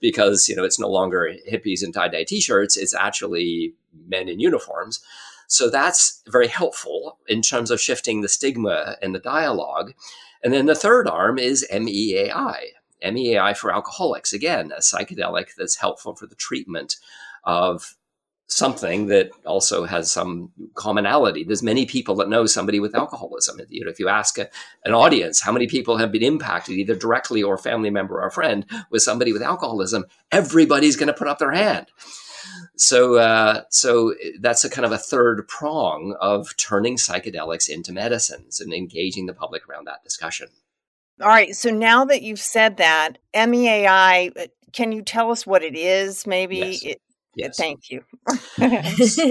Because 0.00 0.48
you 0.48 0.56
know 0.56 0.64
it's 0.64 0.80
no 0.80 0.88
longer 0.88 1.34
hippies 1.50 1.84
in 1.84 1.92
tie-dye 1.92 2.24
t-shirts 2.24 2.76
it's 2.76 2.94
actually 2.94 3.74
men 4.08 4.28
in 4.28 4.40
uniforms. 4.40 5.00
So 5.46 5.68
that's 5.68 6.22
very 6.28 6.48
helpful 6.48 7.18
in 7.26 7.42
terms 7.42 7.70
of 7.70 7.80
shifting 7.80 8.20
the 8.20 8.28
stigma 8.28 8.96
and 9.02 9.14
the 9.14 9.18
dialogue. 9.18 9.94
And 10.42 10.52
then 10.52 10.66
the 10.66 10.76
third 10.76 11.08
arm 11.08 11.38
is 11.38 11.66
MEAI 11.72 12.70
MEAI 13.02 13.56
for 13.56 13.72
alcoholics, 13.72 14.32
again, 14.32 14.72
a 14.72 14.80
psychedelic 14.80 15.54
that's 15.56 15.76
helpful 15.76 16.14
for 16.14 16.26
the 16.26 16.34
treatment 16.34 16.96
of 17.44 17.96
something 18.52 19.06
that 19.06 19.30
also 19.46 19.84
has 19.84 20.10
some 20.10 20.50
commonality. 20.74 21.44
There's 21.44 21.62
many 21.62 21.86
people 21.86 22.16
that 22.16 22.28
know 22.28 22.46
somebody 22.46 22.80
with 22.80 22.94
alcoholism. 22.94 23.60
You 23.68 23.84
know, 23.84 23.90
if 23.90 24.00
you 24.00 24.08
ask 24.08 24.38
a, 24.38 24.48
an 24.84 24.92
audience 24.92 25.40
how 25.40 25.52
many 25.52 25.66
people 25.66 25.98
have 25.98 26.10
been 26.10 26.22
impacted, 26.22 26.76
either 26.76 26.94
directly 26.94 27.42
or 27.42 27.56
family 27.56 27.90
member 27.90 28.20
or 28.20 28.30
friend, 28.30 28.66
with 28.90 29.02
somebody 29.02 29.32
with 29.32 29.42
alcoholism, 29.42 30.04
everybody's 30.32 30.96
going 30.96 31.06
to 31.06 31.14
put 31.14 31.28
up 31.28 31.38
their 31.38 31.52
hand. 31.52 31.86
So, 32.76 33.16
uh, 33.16 33.62
so 33.70 34.14
that's 34.40 34.64
a 34.64 34.70
kind 34.70 34.86
of 34.86 34.92
a 34.92 34.98
third 34.98 35.46
prong 35.46 36.16
of 36.20 36.56
turning 36.56 36.96
psychedelics 36.96 37.68
into 37.68 37.92
medicines 37.92 38.58
and 38.58 38.72
engaging 38.72 39.26
the 39.26 39.34
public 39.34 39.68
around 39.68 39.86
that 39.86 40.02
discussion. 40.02 40.48
All 41.20 41.28
right. 41.28 41.54
So 41.54 41.70
now 41.70 42.06
that 42.06 42.22
you've 42.22 42.40
said 42.40 42.78
that, 42.78 43.18
MEAI, 43.34 44.36
uh, 44.36 44.46
can 44.72 44.92
you 44.92 45.02
tell 45.02 45.30
us 45.30 45.46
what 45.46 45.62
it 45.62 45.76
is? 45.76 46.26
Maybe. 46.26 46.56
Yes. 46.56 46.84
It, 46.84 47.00
yes. 47.34 47.56
Thank 47.56 47.90
you. 47.90 48.04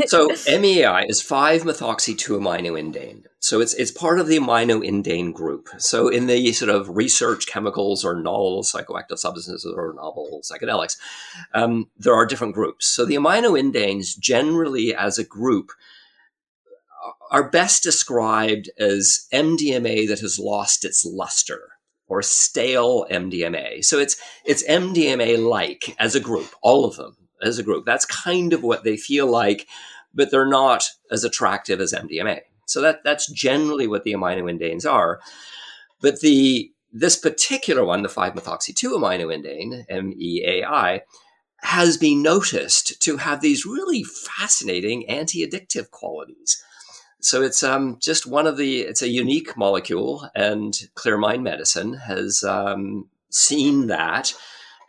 so 0.08 0.28
MEI 0.60 1.06
is 1.08 1.24
5-methoxy-2-aminoindane. 1.24 3.24
So 3.42 3.62
it's 3.62 3.74
it's 3.76 3.92
part 3.92 4.20
of 4.20 4.28
the 4.28 4.38
aminoindane 4.38 5.34
group. 5.34 5.70
So 5.78 6.10
in 6.10 6.28
the 6.28 6.52
sort 6.52 6.70
of 6.70 6.96
research 6.96 7.48
chemicals 7.48 8.04
or 8.04 8.16
novel 8.16 8.64
psychoactive 8.64 9.18
substances 9.18 9.66
or 9.66 9.94
novel 9.94 10.42
psychedelics, 10.44 10.98
um, 11.54 11.90
there 11.98 12.14
are 12.14 12.26
different 12.26 12.54
groups. 12.54 12.88
So 12.88 13.06
the 13.06 13.16
aminoindanes 13.16 14.20
generally 14.20 14.94
as 14.94 15.18
a 15.18 15.24
group 15.24 15.72
are 17.32 17.50
best 17.50 17.84
described 17.84 18.70
as 18.78 19.28
MDMA 19.34 20.08
that 20.08 20.20
has 20.20 20.40
lost 20.40 20.84
its 20.84 21.06
luster 21.06 21.62
or 22.08 22.22
stale 22.22 23.06
MDMA. 23.10 23.86
So 23.86 24.00
it's 24.00 24.18
it's 24.44 24.68
MDMA 24.68 25.48
like 25.48 25.96
as 26.00 26.16
a 26.16 26.20
group, 26.20 26.54
all 26.62 26.86
of 26.86 26.98
them 26.98 27.16
as 27.42 27.60
a 27.60 27.64
group. 27.64 27.86
That's 27.86 28.06
kind 28.06 28.54
of 28.54 28.64
what 28.64 28.84
they 28.84 28.98
feel 28.98 29.28
like, 29.28 29.68
but 30.14 30.32
they're 30.32 30.48
not 30.48 30.90
as 31.12 31.24
attractive 31.24 31.80
as 31.82 31.94
MDMA. 31.94 32.42
So 32.66 32.82
that 32.82 33.04
that's 33.04 33.32
generally 33.32 33.88
what 33.88 34.04
the 34.04 34.14
aminoindanes 34.14 34.90
are. 34.90 35.20
But 36.02 36.22
the 36.22 36.72
this 36.92 37.16
particular 37.16 37.86
one, 37.86 38.02
the 38.02 38.10
5-methoxy-2 38.10 38.98
aminoindane, 38.98 39.86
MEAI, 39.90 41.02
has 41.62 41.98
been 41.98 42.22
noticed 42.22 43.00
to 43.02 43.18
have 43.18 43.42
these 43.42 43.66
really 43.66 44.04
fascinating 44.04 45.08
anti-addictive 45.08 45.92
qualities. 45.92 46.64
So 47.22 47.42
it's 47.42 47.64
um, 47.64 47.98
just 48.02 48.26
one 48.26 48.48
of 48.48 48.58
the, 48.58 48.82
it's 48.82 49.02
a 49.02 49.10
unique 49.10 49.58
molecule, 49.58 50.30
and 50.34 50.74
Clearmind 50.96 51.44
Medicine 51.44 51.94
has 51.94 52.44
um, 52.44 53.10
seen 53.30 53.88
that 53.88 54.34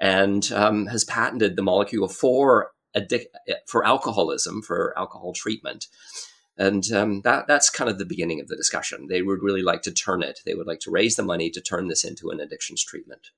and 0.00 0.50
um, 0.52 0.86
has 0.86 1.04
patented 1.04 1.56
the 1.56 1.62
molecule 1.62 2.08
for 2.08 2.72
addic- 2.96 3.26
for 3.66 3.86
alcoholism, 3.86 4.62
for 4.62 4.98
alcohol 4.98 5.32
treatment. 5.32 5.86
And 6.56 6.90
um, 6.92 7.20
that, 7.22 7.46
that's 7.46 7.70
kind 7.70 7.88
of 7.88 7.98
the 7.98 8.04
beginning 8.04 8.40
of 8.40 8.48
the 8.48 8.56
discussion. 8.56 9.06
They 9.08 9.22
would 9.22 9.42
really 9.42 9.62
like 9.62 9.82
to 9.82 9.92
turn 9.92 10.22
it. 10.22 10.40
They 10.44 10.54
would 10.54 10.66
like 10.66 10.80
to 10.80 10.90
raise 10.90 11.16
the 11.16 11.22
money 11.22 11.48
to 11.50 11.60
turn 11.60 11.88
this 11.88 12.04
into 12.04 12.30
an 12.30 12.40
addictions 12.40 12.84
treatment. 12.84 13.28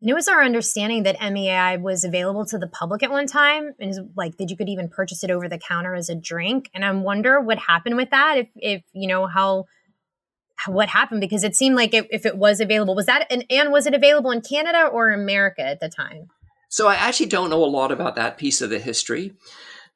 And 0.00 0.10
it 0.10 0.14
was 0.14 0.28
our 0.28 0.44
understanding 0.44 1.04
that 1.04 1.18
MEAI 1.18 1.80
was 1.80 2.04
available 2.04 2.44
to 2.46 2.58
the 2.58 2.66
public 2.66 3.02
at 3.02 3.10
one 3.10 3.26
time, 3.26 3.72
and 3.80 4.10
like 4.14 4.36
that 4.36 4.50
you 4.50 4.56
could 4.56 4.68
even 4.68 4.88
purchase 4.88 5.24
it 5.24 5.30
over 5.30 5.48
the 5.48 5.58
counter 5.58 5.94
as 5.94 6.10
a 6.10 6.14
drink. 6.14 6.70
And 6.74 6.84
I 6.84 6.92
wonder 6.92 7.40
what 7.40 7.58
happened 7.58 7.96
with 7.96 8.10
that. 8.10 8.36
If, 8.38 8.48
if 8.56 8.82
you 8.92 9.08
know 9.08 9.26
how 9.26 9.64
what 10.66 10.88
happened 10.88 11.20
because 11.20 11.44
it 11.44 11.56
seemed 11.56 11.76
like 11.76 11.94
it, 11.94 12.06
if 12.10 12.26
it 12.26 12.36
was 12.36 12.60
available, 12.60 12.94
was 12.94 13.06
that 13.06 13.26
and, 13.30 13.44
and 13.50 13.72
was 13.72 13.86
it 13.86 13.94
available 13.94 14.30
in 14.30 14.40
Canada 14.40 14.86
or 14.86 15.10
America 15.10 15.62
at 15.62 15.80
the 15.80 15.88
time? 15.88 16.28
So 16.68 16.88
I 16.88 16.94
actually 16.94 17.26
don't 17.26 17.50
know 17.50 17.64
a 17.64 17.66
lot 17.66 17.92
about 17.92 18.16
that 18.16 18.38
piece 18.38 18.60
of 18.60 18.70
the 18.70 18.78
history. 18.78 19.34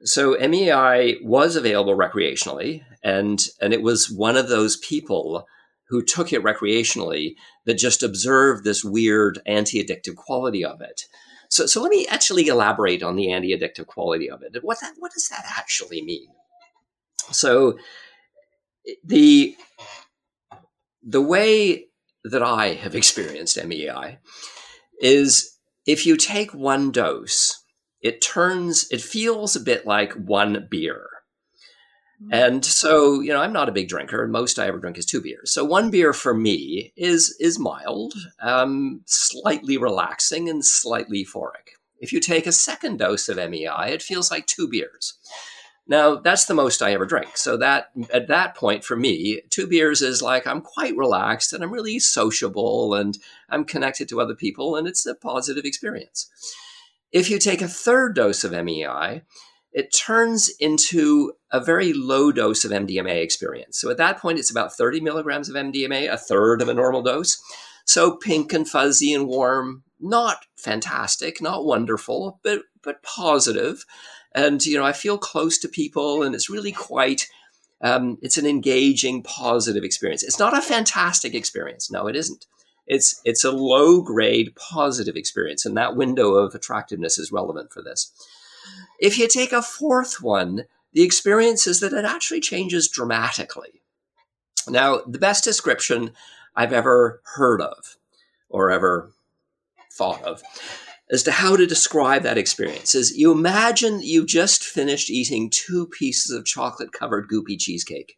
So 0.02 0.36
MEI 0.38 1.18
was 1.22 1.56
available 1.56 1.96
recreationally, 1.96 2.82
and 3.02 3.44
and 3.60 3.74
it 3.74 3.82
was 3.82 4.10
one 4.10 4.36
of 4.36 4.48
those 4.48 4.76
people 4.76 5.46
who 5.90 6.02
took 6.02 6.32
it 6.32 6.42
recreationally 6.42 7.34
that 7.66 7.74
just 7.74 8.02
observed 8.02 8.64
this 8.64 8.84
weird 8.84 9.40
anti-addictive 9.44 10.14
quality 10.14 10.64
of 10.64 10.80
it. 10.80 11.02
So, 11.48 11.66
so 11.66 11.82
let 11.82 11.90
me 11.90 12.06
actually 12.06 12.46
elaborate 12.46 13.02
on 13.02 13.16
the 13.16 13.32
anti-addictive 13.32 13.86
quality 13.86 14.30
of 14.30 14.40
it. 14.42 14.56
What 14.62 14.78
that, 14.80 14.94
what 15.00 15.12
does 15.12 15.28
that 15.28 15.44
actually 15.58 16.00
mean? 16.00 16.28
So, 17.32 17.76
the 19.04 19.56
the 21.02 21.20
way 21.22 21.86
that 22.24 22.42
I 22.42 22.74
have 22.74 22.94
experienced 22.94 23.62
MEI 23.64 24.18
is 25.00 25.56
if 25.86 26.06
you 26.06 26.16
take 26.16 26.52
one 26.52 26.90
dose, 26.90 27.64
it 28.02 28.20
turns, 28.20 28.86
it 28.90 29.00
feels 29.00 29.56
a 29.56 29.60
bit 29.60 29.86
like 29.86 30.12
one 30.12 30.66
beer. 30.70 31.06
And 32.30 32.62
so, 32.64 33.20
you 33.20 33.32
know, 33.32 33.40
I'm 33.40 33.52
not 33.52 33.70
a 33.70 33.72
big 33.72 33.88
drinker, 33.88 34.22
and 34.22 34.30
most 34.30 34.58
I 34.58 34.66
ever 34.66 34.78
drink 34.78 34.98
is 34.98 35.06
two 35.06 35.22
beers. 35.22 35.52
So 35.52 35.64
one 35.64 35.90
beer 35.90 36.12
for 36.12 36.34
me 36.34 36.92
is 36.94 37.34
is 37.40 37.58
mild, 37.58 38.12
um, 38.42 39.00
slightly 39.06 39.78
relaxing, 39.78 40.48
and 40.48 40.64
slightly 40.64 41.24
euphoric. 41.24 41.78
If 41.98 42.12
you 42.12 42.20
take 42.20 42.46
a 42.46 42.52
second 42.52 42.98
dose 42.98 43.30
of 43.30 43.38
MEI, 43.38 43.92
it 43.92 44.02
feels 44.02 44.30
like 44.30 44.46
two 44.46 44.68
beers. 44.68 45.14
Now 45.90 46.14
that's 46.14 46.44
the 46.44 46.54
most 46.54 46.82
I 46.82 46.92
ever 46.92 47.04
drink. 47.04 47.36
So 47.36 47.56
that 47.56 47.90
at 48.14 48.28
that 48.28 48.54
point 48.54 48.84
for 48.84 48.96
me, 48.96 49.42
two 49.50 49.66
beers 49.66 50.02
is 50.02 50.22
like 50.22 50.46
I'm 50.46 50.60
quite 50.60 50.96
relaxed 50.96 51.52
and 51.52 51.64
I'm 51.64 51.72
really 51.72 51.98
sociable 51.98 52.94
and 52.94 53.18
I'm 53.48 53.64
connected 53.64 54.08
to 54.08 54.20
other 54.20 54.36
people 54.36 54.76
and 54.76 54.86
it's 54.86 55.04
a 55.04 55.16
positive 55.16 55.64
experience. 55.64 56.30
If 57.10 57.28
you 57.28 57.40
take 57.40 57.60
a 57.60 57.66
third 57.66 58.14
dose 58.14 58.44
of 58.44 58.52
MEI, 58.52 59.22
it 59.72 59.92
turns 59.92 60.48
into 60.60 61.32
a 61.50 61.60
very 61.60 61.92
low 61.92 62.30
dose 62.30 62.64
of 62.64 62.70
MDMA 62.70 63.20
experience. 63.20 63.76
So 63.80 63.90
at 63.90 63.96
that 63.96 64.18
point, 64.18 64.38
it's 64.38 64.50
about 64.50 64.72
30 64.72 65.00
milligrams 65.00 65.48
of 65.48 65.56
MDMA, 65.56 66.08
a 66.08 66.16
third 66.16 66.62
of 66.62 66.68
a 66.68 66.74
normal 66.74 67.02
dose. 67.02 67.40
So 67.84 68.16
pink 68.16 68.52
and 68.52 68.68
fuzzy 68.68 69.12
and 69.12 69.26
warm, 69.26 69.82
not 69.98 70.46
fantastic, 70.56 71.42
not 71.42 71.64
wonderful, 71.64 72.38
but 72.44 72.62
but 72.82 73.02
positive. 73.02 73.84
And 74.34 74.64
you 74.64 74.78
know, 74.78 74.84
I 74.84 74.92
feel 74.92 75.18
close 75.18 75.58
to 75.58 75.68
people, 75.68 76.22
and 76.22 76.34
it's 76.34 76.50
really 76.50 76.72
quite. 76.72 77.28
Um, 77.82 78.18
it's 78.20 78.36
an 78.36 78.46
engaging, 78.46 79.22
positive 79.22 79.84
experience. 79.84 80.22
It's 80.22 80.38
not 80.38 80.56
a 80.56 80.60
fantastic 80.60 81.34
experience. 81.34 81.90
No, 81.90 82.06
it 82.06 82.14
isn't. 82.14 82.44
It's 82.86 83.20
it's 83.24 83.44
a 83.44 83.52
low 83.52 84.02
grade, 84.02 84.54
positive 84.56 85.16
experience, 85.16 85.64
and 85.64 85.76
that 85.76 85.96
window 85.96 86.34
of 86.34 86.54
attractiveness 86.54 87.18
is 87.18 87.32
relevant 87.32 87.72
for 87.72 87.82
this. 87.82 88.12
If 88.98 89.18
you 89.18 89.28
take 89.28 89.52
a 89.52 89.62
fourth 89.62 90.20
one, 90.20 90.64
the 90.92 91.02
experience 91.02 91.66
is 91.66 91.80
that 91.80 91.92
it 91.92 92.04
actually 92.04 92.40
changes 92.40 92.88
dramatically. 92.88 93.82
Now, 94.68 95.00
the 95.06 95.18
best 95.18 95.44
description 95.44 96.12
I've 96.54 96.72
ever 96.72 97.22
heard 97.36 97.60
of 97.60 97.96
or 98.48 98.70
ever 98.70 99.12
thought 99.92 100.22
of 100.24 100.42
as 101.10 101.22
to 101.24 101.32
how 101.32 101.56
to 101.56 101.66
describe 101.66 102.22
that 102.22 102.38
experience 102.38 102.94
is 102.94 103.16
you 103.16 103.32
imagine 103.32 104.00
you 104.00 104.24
just 104.24 104.64
finished 104.64 105.10
eating 105.10 105.50
two 105.50 105.86
pieces 105.86 106.30
of 106.30 106.44
chocolate 106.44 106.92
covered 106.92 107.28
goopy 107.28 107.58
cheesecake. 107.58 108.16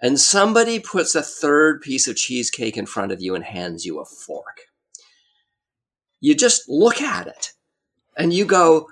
And 0.00 0.20
somebody 0.20 0.78
puts 0.78 1.14
a 1.14 1.22
third 1.22 1.80
piece 1.80 2.06
of 2.06 2.16
cheesecake 2.16 2.76
in 2.76 2.86
front 2.86 3.12
of 3.12 3.20
you 3.20 3.34
and 3.34 3.44
hands 3.44 3.84
you 3.84 3.98
a 3.98 4.04
fork. 4.04 4.60
You 6.20 6.34
just 6.34 6.68
look 6.68 7.00
at 7.00 7.26
it 7.26 7.52
and 8.16 8.32
you 8.32 8.44
go, 8.44 8.88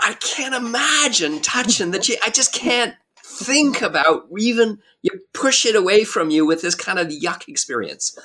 I 0.00 0.14
can't 0.14 0.54
imagine 0.54 1.40
touching 1.42 1.90
the 1.90 1.98
cheek. 1.98 2.18
I 2.24 2.30
just 2.30 2.52
can't 2.52 2.94
think 3.24 3.82
about 3.82 4.26
even 4.38 4.78
you 5.02 5.10
push 5.34 5.66
it 5.66 5.76
away 5.76 6.04
from 6.04 6.30
you 6.30 6.46
with 6.46 6.62
this 6.62 6.74
kind 6.74 6.98
of 6.98 7.08
yuck 7.08 7.48
experience. 7.48 8.16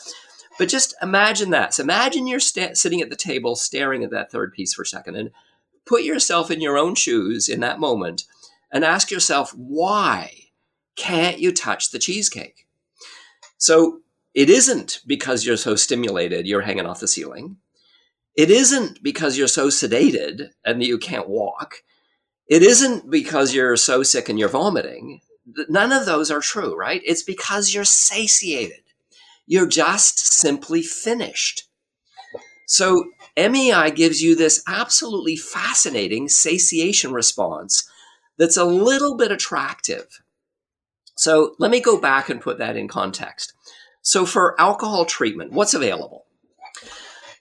But 0.58 0.70
just 0.70 0.93
imagine 1.01 1.50
that. 1.51 1.74
So 1.74 1.84
imagine 1.84 2.27
you're 2.27 2.39
sta- 2.39 2.75
sitting 2.75 3.01
at 3.01 3.10
the 3.10 3.15
table 3.15 3.55
staring 3.55 4.03
at 4.03 4.12
that 4.12 4.31
third 4.31 4.53
piece 4.53 4.74
for 4.74 4.84
a 4.84 4.86
second 4.86 5.15
and 5.15 5.31
put 5.86 6.03
yourself 6.03 6.51
in 6.51 6.62
your 6.62 6.77
own 6.77 6.96
shoes 6.96 7.50
in 7.50 7.62
that 7.62 7.79
moment 7.79 8.24
and 8.72 8.84
ask 8.84 9.12
yourself, 9.12 9.51
why 9.55 10.31
can't 10.96 11.39
you 11.39 11.51
touch 11.51 11.91
the 11.91 12.00
cheesecake? 12.00 12.67
So 13.58 14.01
it 14.34 14.50
isn't 14.50 15.01
because 15.05 15.46
you're 15.46 15.58
so 15.58 15.75
stimulated, 15.75 16.48
you're 16.48 16.62
hanging 16.62 16.86
off 16.86 17.00
the 17.00 17.08
ceiling. 17.08 17.58
It 18.36 18.50
isn't 18.50 19.03
because 19.03 19.38
you're 19.38 19.48
so 19.48 19.67
sedated 19.67 20.50
and 20.63 20.84
you 20.84 20.98
can't 20.98 21.27
walk. 21.27 21.84
It 22.48 22.62
isn't 22.62 23.10
because 23.10 23.53
you're 23.53 23.77
so 23.77 24.03
sick 24.03 24.29
and 24.29 24.39
you're 24.39 24.50
vomiting. 24.50 25.22
None 25.67 25.91
of 25.91 26.05
those 26.05 26.31
are 26.31 26.39
true, 26.39 26.77
right? 26.77 27.01
It's 27.05 27.24
because 27.24 27.74
you're 27.74 27.84
satiated. 27.84 28.84
You're 29.45 29.67
just 29.67 30.19
simply 30.19 30.81
finished. 30.81 31.63
So 32.67 33.12
MEI 33.38 33.91
gives 33.91 34.21
you 34.21 34.36
this 34.36 34.63
absolutely 34.67 35.36
fascinating 35.36 36.29
satiation 36.29 37.12
response 37.12 37.89
that's 38.38 38.57
a 38.57 38.65
little 38.65 39.17
bit 39.17 39.31
attractive. 39.31 40.21
So 41.15 41.55
let 41.60 41.69
me 41.69 41.81
go 41.81 42.00
back 42.00 42.29
and 42.29 42.41
put 42.41 42.57
that 42.60 42.77
in 42.77 42.88
context. 42.88 43.53
So 44.01 44.25
for 44.25 44.60
alcohol 44.60 45.05
treatment, 45.05 45.51
what's 45.51 45.74
available? 45.74 46.25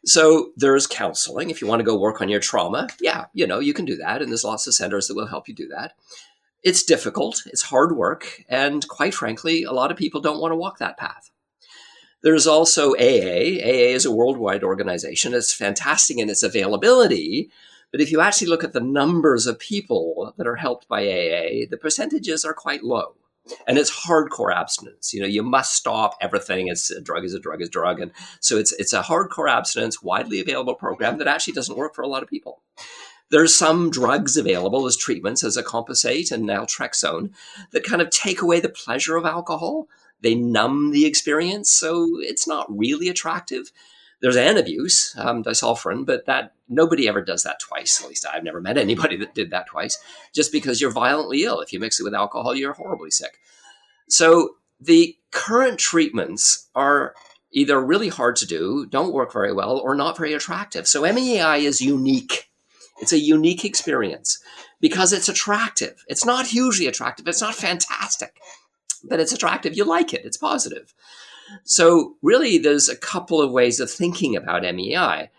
So 0.05 0.51
there's 0.57 0.87
counseling. 0.87 1.51
If 1.51 1.61
you 1.61 1.69
want 1.69 1.81
to 1.81 1.85
go 1.85 1.99
work 1.99 2.21
on 2.21 2.29
your 2.29 2.41
trauma, 2.41 2.89
yeah, 3.01 3.27
you 3.33 3.47
know, 3.47 3.61
you 3.61 3.75
can 3.75 3.85
do 3.85 3.97
that. 3.97 4.23
And 4.23 4.31
there's 4.31 4.45
lots 4.45 4.67
of 4.67 4.75
centers 4.75 5.09
that 5.09 5.15
will 5.15 5.27
help 5.27 5.49
you 5.49 5.55
do 5.55 5.69
that. 5.69 5.93
It's 6.63 6.83
difficult, 6.83 7.43
it's 7.47 7.63
hard 7.63 7.97
work. 7.97 8.43
And 8.49 8.87
quite 8.89 9.15
frankly, 9.15 9.63
a 9.63 9.73
lot 9.73 9.91
of 9.91 9.97
people 9.97 10.21
don't 10.21 10.41
want 10.41 10.53
to 10.53 10.57
walk 10.57 10.79
that 10.79 10.99
path. 10.99 11.31
There's 12.23 12.47
also 12.47 12.95
AA. 12.95 13.61
AA 13.63 13.95
is 13.95 14.05
a 14.05 14.13
worldwide 14.13 14.63
organization. 14.63 15.35
It's 15.35 15.53
fantastic 15.53 16.19
in 16.19 16.29
its 16.29 16.43
availability. 16.43 17.51
But 17.93 18.01
if 18.01 18.13
you 18.13 18.21
actually 18.21 18.49
look 18.49 18.63
at 18.63 18.73
the 18.73 18.81
numbers 18.81 19.47
of 19.47 19.59
people 19.59 20.35
that 20.37 20.47
are 20.47 20.57
helped 20.57 20.87
by 20.87 21.03
AA, 21.03 21.67
the 21.69 21.79
percentages 21.81 22.45
are 22.45 22.55
quite 22.55 22.85
low 22.85 23.15
and 23.67 23.79
it's 23.79 23.91
hardcore 24.07 24.55
abstinence. 24.55 25.13
You 25.13 25.21
know, 25.21 25.27
you 25.27 25.43
must 25.43 25.75
stop 25.75 26.17
everything. 26.21 26.69
It's 26.69 26.91
a 26.91 27.01
drug 27.01 27.25
is 27.25 27.35
a 27.35 27.41
drug 27.41 27.63
is 27.63 27.69
a 27.69 27.73
drug, 27.73 28.01
and 28.01 28.13
so 28.41 28.57
it's 28.57 28.73
it's 28.73 28.93
a 28.93 29.03
hardcore 29.03 29.51
abstinence, 29.51 30.03
widely 30.03 30.41
available 30.41 30.75
program 30.75 31.19
that 31.19 31.29
actually 31.29 31.55
doesn't 31.55 31.77
work 31.77 31.95
for 31.95 32.03
a 32.03 32.09
lot 32.09 32.23
of 32.23 32.29
people. 32.29 32.63
There's 33.31 33.55
some 33.55 33.91
drugs 33.91 34.37
available 34.37 34.87
as 34.87 34.97
treatments, 34.97 35.45
as 35.45 35.57
a 35.57 35.63
acamprosate 35.63 36.33
and 36.33 36.49
naltrexone, 36.49 37.31
that 37.71 37.85
kind 37.85 38.03
of 38.03 38.11
take 38.11 38.43
away 38.43 38.59
the 38.61 38.69
pleasure 38.69 39.17
of 39.17 39.25
alcohol. 39.25 39.89
They 40.23 40.35
numb 40.35 40.91
the 40.91 41.07
experience, 41.07 41.71
so 41.71 42.19
it's 42.21 42.47
not 42.47 42.67
really 42.69 43.09
attractive. 43.09 43.73
There's 44.21 44.37
antabuse, 44.37 45.17
um, 45.19 45.43
disulfiram, 45.43 46.05
but 46.05 46.27
that 46.27 46.53
nobody 46.69 47.09
ever 47.09 47.23
does 47.23 47.43
that 47.45 47.59
twice. 47.59 48.03
At 48.03 48.09
least 48.09 48.27
I've 48.31 48.45
never 48.45 48.61
met 48.61 48.77
anybody 48.77 49.17
that 49.17 49.35
did 49.35 49.51
that 49.51 49.67
twice. 49.67 49.99
Just 50.35 50.53
because 50.53 50.81
you're 50.81 50.91
violently 50.91 51.45
ill, 51.45 51.61
if 51.61 51.73
you 51.73 51.81
mix 51.81 51.99
it 51.99 52.05
with 52.05 52.15
alcohol, 52.15 52.55
you're 52.55 52.75
horribly 52.75 53.11
sick. 53.11 53.39
So 54.09 54.57
the 54.81 55.17
current 55.31 55.79
treatments 55.79 56.69
are 56.75 57.15
either 57.53 57.81
really 57.81 58.09
hard 58.09 58.37
to 58.37 58.47
do, 58.47 58.87
don't 58.87 59.13
work 59.13 59.33
very 59.33 59.53
well, 59.53 59.79
or 59.79 59.95
not 59.95 60.17
very 60.17 60.33
attractive. 60.35 60.87
So 60.87 61.03
MEI 61.03 61.65
is 61.65 61.81
unique. 61.81 62.49
It's 63.01 63.13
a 63.13 63.19
unique 63.19 63.65
experience 63.65 64.39
because 64.81 65.13
it's 65.13 65.29
attractive. 65.29 66.05
It's 66.07 66.25
not 66.25 66.47
hugely 66.47 66.87
attractive. 66.87 67.27
It's 67.27 67.41
not 67.41 67.55
fantastic, 67.55 68.37
but 69.05 69.21
it's 69.21 69.33
attractive. 69.33 69.77
You 69.77 69.85
like 69.85 70.13
it. 70.13 70.25
It's 70.25 70.37
positive. 70.37 70.95
So 71.65 72.17
really, 72.23 72.59
there's 72.59 72.89
a 72.89 72.97
couple 72.97 73.41
of 73.41 73.53
ways 73.53 73.81
of 73.81 73.91
thinking 73.91 74.37
about 74.37 74.63
MEI. 74.63 75.31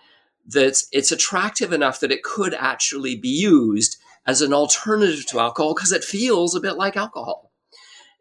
That 0.47 0.81
it's 0.91 1.11
attractive 1.11 1.71
enough 1.71 1.99
that 1.99 2.11
it 2.11 2.23
could 2.23 2.53
actually 2.55 3.15
be 3.15 3.29
used 3.29 3.97
as 4.25 4.41
an 4.41 4.53
alternative 4.53 5.25
to 5.27 5.39
alcohol 5.39 5.75
because 5.75 5.91
it 5.91 6.03
feels 6.03 6.55
a 6.55 6.59
bit 6.59 6.77
like 6.77 6.97
alcohol. 6.97 7.51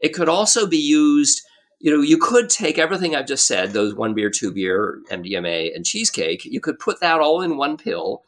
It 0.01 0.11
could 0.11 0.29
also 0.29 0.67
be 0.67 0.79
used 0.79 1.43
you 1.81 1.91
know, 1.91 2.03
you 2.03 2.19
could 2.19 2.51
take 2.51 2.79
everything 2.79 3.17
I've 3.17 3.27
just 3.27 3.47
said, 3.47 3.73
those 3.73 3.95
one 3.95 4.13
beer, 4.13 4.29
two 4.29 4.53
beer, 4.53 5.01
MDMA, 5.11 5.75
and 5.75 5.85
cheesecake, 5.85 6.45
you 6.45 6.61
could 6.61 6.79
put 6.79 7.01
that 7.01 7.21
all 7.21 7.41
in 7.41 7.57
one 7.57 7.79
pill. 7.79 8.23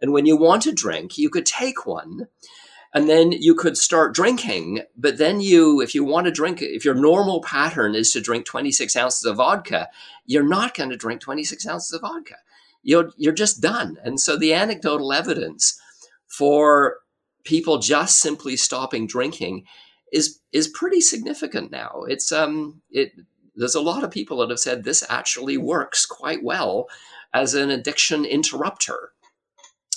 And 0.00 0.12
when 0.12 0.24
you 0.24 0.36
want 0.38 0.62
to 0.62 0.72
drink, 0.72 1.18
you 1.18 1.28
could 1.28 1.44
take 1.44 1.86
one 1.86 2.28
and 2.94 3.08
then 3.08 3.32
you 3.32 3.54
could 3.54 3.76
start 3.76 4.14
drinking. 4.14 4.82
But 4.96 5.18
then 5.18 5.40
you, 5.40 5.80
if 5.80 5.94
you 5.94 6.04
want 6.04 6.26
to 6.26 6.30
drink, 6.30 6.62
if 6.62 6.84
your 6.84 6.94
normal 6.94 7.42
pattern 7.42 7.94
is 7.94 8.12
to 8.12 8.20
drink 8.20 8.46
26 8.46 8.96
ounces 8.96 9.24
of 9.24 9.36
vodka, 9.36 9.88
you're 10.24 10.48
not 10.48 10.74
going 10.74 10.90
to 10.90 10.96
drink 10.96 11.20
26 11.20 11.66
ounces 11.66 11.92
of 11.92 12.02
vodka. 12.02 12.36
You're, 12.82 13.10
you're 13.16 13.32
just 13.32 13.60
done. 13.60 13.98
And 14.04 14.20
so 14.20 14.36
the 14.36 14.54
anecdotal 14.54 15.12
evidence 15.12 15.78
for 16.26 16.98
people 17.44 17.78
just 17.78 18.20
simply 18.20 18.56
stopping 18.56 19.06
drinking 19.06 19.64
is 20.12 20.40
is 20.52 20.68
pretty 20.68 21.00
significant 21.00 21.70
now. 21.70 22.04
It's 22.08 22.32
um 22.32 22.80
it 22.90 23.12
there's 23.56 23.74
a 23.74 23.80
lot 23.80 24.04
of 24.04 24.10
people 24.10 24.38
that 24.38 24.50
have 24.50 24.60
said 24.60 24.84
this 24.84 25.04
actually 25.08 25.56
works 25.56 26.06
quite 26.06 26.42
well 26.42 26.88
as 27.32 27.54
an 27.54 27.70
addiction 27.70 28.24
interrupter. 28.24 29.12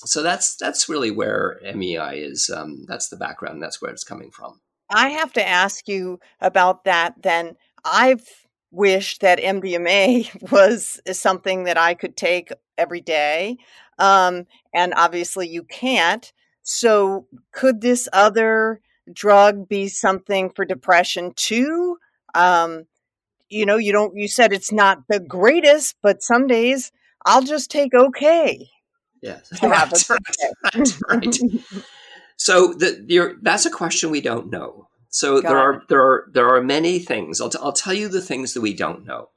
So 0.05 0.23
that's 0.23 0.55
that's 0.55 0.89
really 0.89 1.11
where 1.11 1.59
MEI 1.75 2.19
is. 2.19 2.49
Um, 2.49 2.85
that's 2.87 3.09
the 3.09 3.17
background. 3.17 3.61
That's 3.61 3.81
where 3.81 3.91
it's 3.91 4.03
coming 4.03 4.31
from. 4.31 4.61
I 4.89 5.09
have 5.09 5.33
to 5.33 5.47
ask 5.47 5.87
you 5.87 6.19
about 6.39 6.85
that. 6.85 7.15
Then 7.21 7.55
I've 7.83 8.23
wished 8.71 9.21
that 9.21 9.39
MDMA 9.39 10.51
was 10.51 10.99
something 11.11 11.63
that 11.65 11.77
I 11.77 11.93
could 11.93 12.15
take 12.15 12.51
every 12.77 13.01
day, 13.01 13.57
um, 13.97 14.45
and 14.73 14.93
obviously 14.95 15.47
you 15.47 15.63
can't. 15.63 16.31
So 16.63 17.27
could 17.51 17.81
this 17.81 18.09
other 18.11 18.81
drug 19.11 19.69
be 19.69 19.87
something 19.87 20.49
for 20.49 20.65
depression 20.65 21.31
too? 21.35 21.97
Um, 22.35 22.85
you 23.49 23.65
know, 23.65 23.77
you 23.77 23.93
don't, 23.93 24.15
you 24.15 24.27
said 24.27 24.51
it's 24.51 24.71
not 24.71 25.03
the 25.07 25.19
greatest, 25.19 25.95
but 26.01 26.21
some 26.21 26.47
days 26.47 26.91
I'll 27.25 27.41
just 27.41 27.71
take 27.71 27.93
okay. 27.93 28.69
Yes. 29.21 29.49
Right, 29.63 29.91
right, 30.73 30.99
right, 31.09 31.37
so 32.37 32.73
the, 32.73 33.37
that's 33.41 33.65
a 33.65 33.71
question 33.71 34.11
we 34.11 34.21
don't 34.21 34.49
know. 34.51 34.87
So 35.09 35.41
Got 35.41 35.49
there 35.49 35.57
are, 35.57 35.83
there 35.89 36.01
are, 36.01 36.29
there 36.33 36.55
are 36.55 36.61
many 36.61 36.99
things. 36.99 37.41
I'll, 37.41 37.49
t- 37.49 37.59
I'll 37.61 37.73
tell 37.73 37.93
you 37.93 38.07
the 38.07 38.21
things 38.21 38.53
that 38.53 38.61
we 38.61 38.73
don't 38.73 39.05
know. 39.05 39.29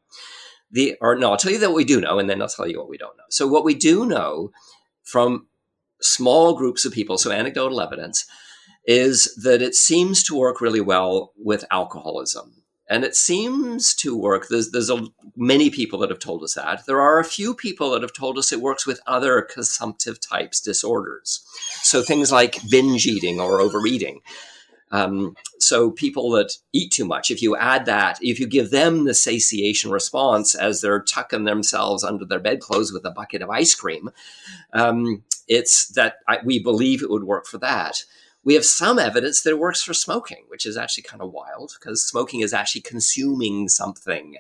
The, 0.70 0.96
or 1.00 1.16
no, 1.16 1.30
I'll 1.32 1.36
tell 1.36 1.52
you 1.52 1.58
that 1.58 1.72
we 1.72 1.84
do 1.84 2.00
know, 2.00 2.18
and 2.18 2.28
then 2.28 2.42
I'll 2.42 2.48
tell 2.48 2.68
you 2.68 2.78
what 2.78 2.88
we 2.88 2.98
don't 2.98 3.16
know. 3.16 3.24
So 3.30 3.46
what 3.46 3.64
we 3.64 3.74
do 3.74 4.06
know 4.06 4.50
from 5.02 5.46
small 6.00 6.54
groups 6.54 6.84
of 6.84 6.92
people, 6.92 7.18
so 7.18 7.32
anecdotal 7.32 7.80
evidence, 7.80 8.26
is 8.84 9.34
that 9.42 9.62
it 9.62 9.74
seems 9.74 10.22
to 10.24 10.36
work 10.36 10.60
really 10.60 10.80
well 10.80 11.32
with 11.36 11.64
alcoholism. 11.70 12.59
And 12.90 13.04
it 13.04 13.14
seems 13.14 13.94
to 13.94 14.16
work. 14.16 14.48
There's, 14.50 14.72
there's 14.72 14.90
a, 14.90 15.06
many 15.36 15.70
people 15.70 16.00
that 16.00 16.10
have 16.10 16.18
told 16.18 16.42
us 16.42 16.54
that. 16.54 16.84
There 16.86 17.00
are 17.00 17.20
a 17.20 17.24
few 17.24 17.54
people 17.54 17.92
that 17.92 18.02
have 18.02 18.12
told 18.12 18.36
us 18.36 18.50
it 18.50 18.60
works 18.60 18.84
with 18.84 19.00
other 19.06 19.40
consumptive 19.42 20.20
types 20.20 20.60
disorders. 20.60 21.42
So 21.82 22.02
things 22.02 22.32
like 22.32 22.58
binge 22.68 23.06
eating 23.06 23.38
or 23.38 23.60
overeating. 23.60 24.22
Um, 24.90 25.36
so 25.60 25.92
people 25.92 26.32
that 26.32 26.56
eat 26.72 26.90
too 26.90 27.04
much, 27.04 27.30
if 27.30 27.40
you 27.42 27.56
add 27.56 27.86
that, 27.86 28.18
if 28.22 28.40
you 28.40 28.48
give 28.48 28.70
them 28.70 29.04
the 29.04 29.14
satiation 29.14 29.92
response 29.92 30.56
as 30.56 30.80
they're 30.80 31.00
tucking 31.00 31.44
themselves 31.44 32.02
under 32.02 32.24
their 32.24 32.40
bedclothes 32.40 32.92
with 32.92 33.04
a 33.04 33.12
bucket 33.12 33.40
of 33.40 33.50
ice 33.50 33.72
cream, 33.72 34.10
um, 34.72 35.22
it's 35.46 35.86
that 35.90 36.16
I, 36.26 36.38
we 36.44 36.58
believe 36.58 37.02
it 37.02 37.10
would 37.10 37.22
work 37.22 37.46
for 37.46 37.58
that 37.58 38.02
we 38.42 38.54
have 38.54 38.64
some 38.64 38.98
evidence 38.98 39.42
that 39.42 39.50
it 39.50 39.58
works 39.58 39.82
for 39.82 39.92
smoking, 39.92 40.44
which 40.48 40.64
is 40.64 40.76
actually 40.76 41.02
kind 41.02 41.22
of 41.22 41.32
wild 41.32 41.74
because 41.78 42.06
smoking 42.06 42.40
is 42.40 42.54
actually 42.54 42.80
consuming 42.80 43.68
something. 43.68 44.36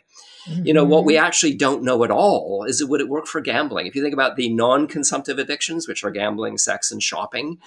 Mm-hmm. 0.46 0.66
You 0.66 0.74
know, 0.74 0.84
what 0.84 1.04
we 1.04 1.14
mm-hmm. 1.14 1.24
actually 1.24 1.54
don't 1.54 1.82
know 1.82 2.02
at 2.02 2.10
all 2.10 2.64
is 2.64 2.82
would 2.84 3.00
it 3.00 3.08
work 3.08 3.26
for 3.26 3.40
gambling? 3.40 3.86
If 3.86 3.94
you 3.94 4.02
think 4.02 4.14
about 4.14 4.36
the 4.36 4.48
non 4.48 4.86
consumptive 4.86 5.38
addictions, 5.38 5.86
which 5.86 6.02
are 6.02 6.10
gambling, 6.10 6.56
sex, 6.56 6.90
and 6.90 7.02
shopping, 7.02 7.58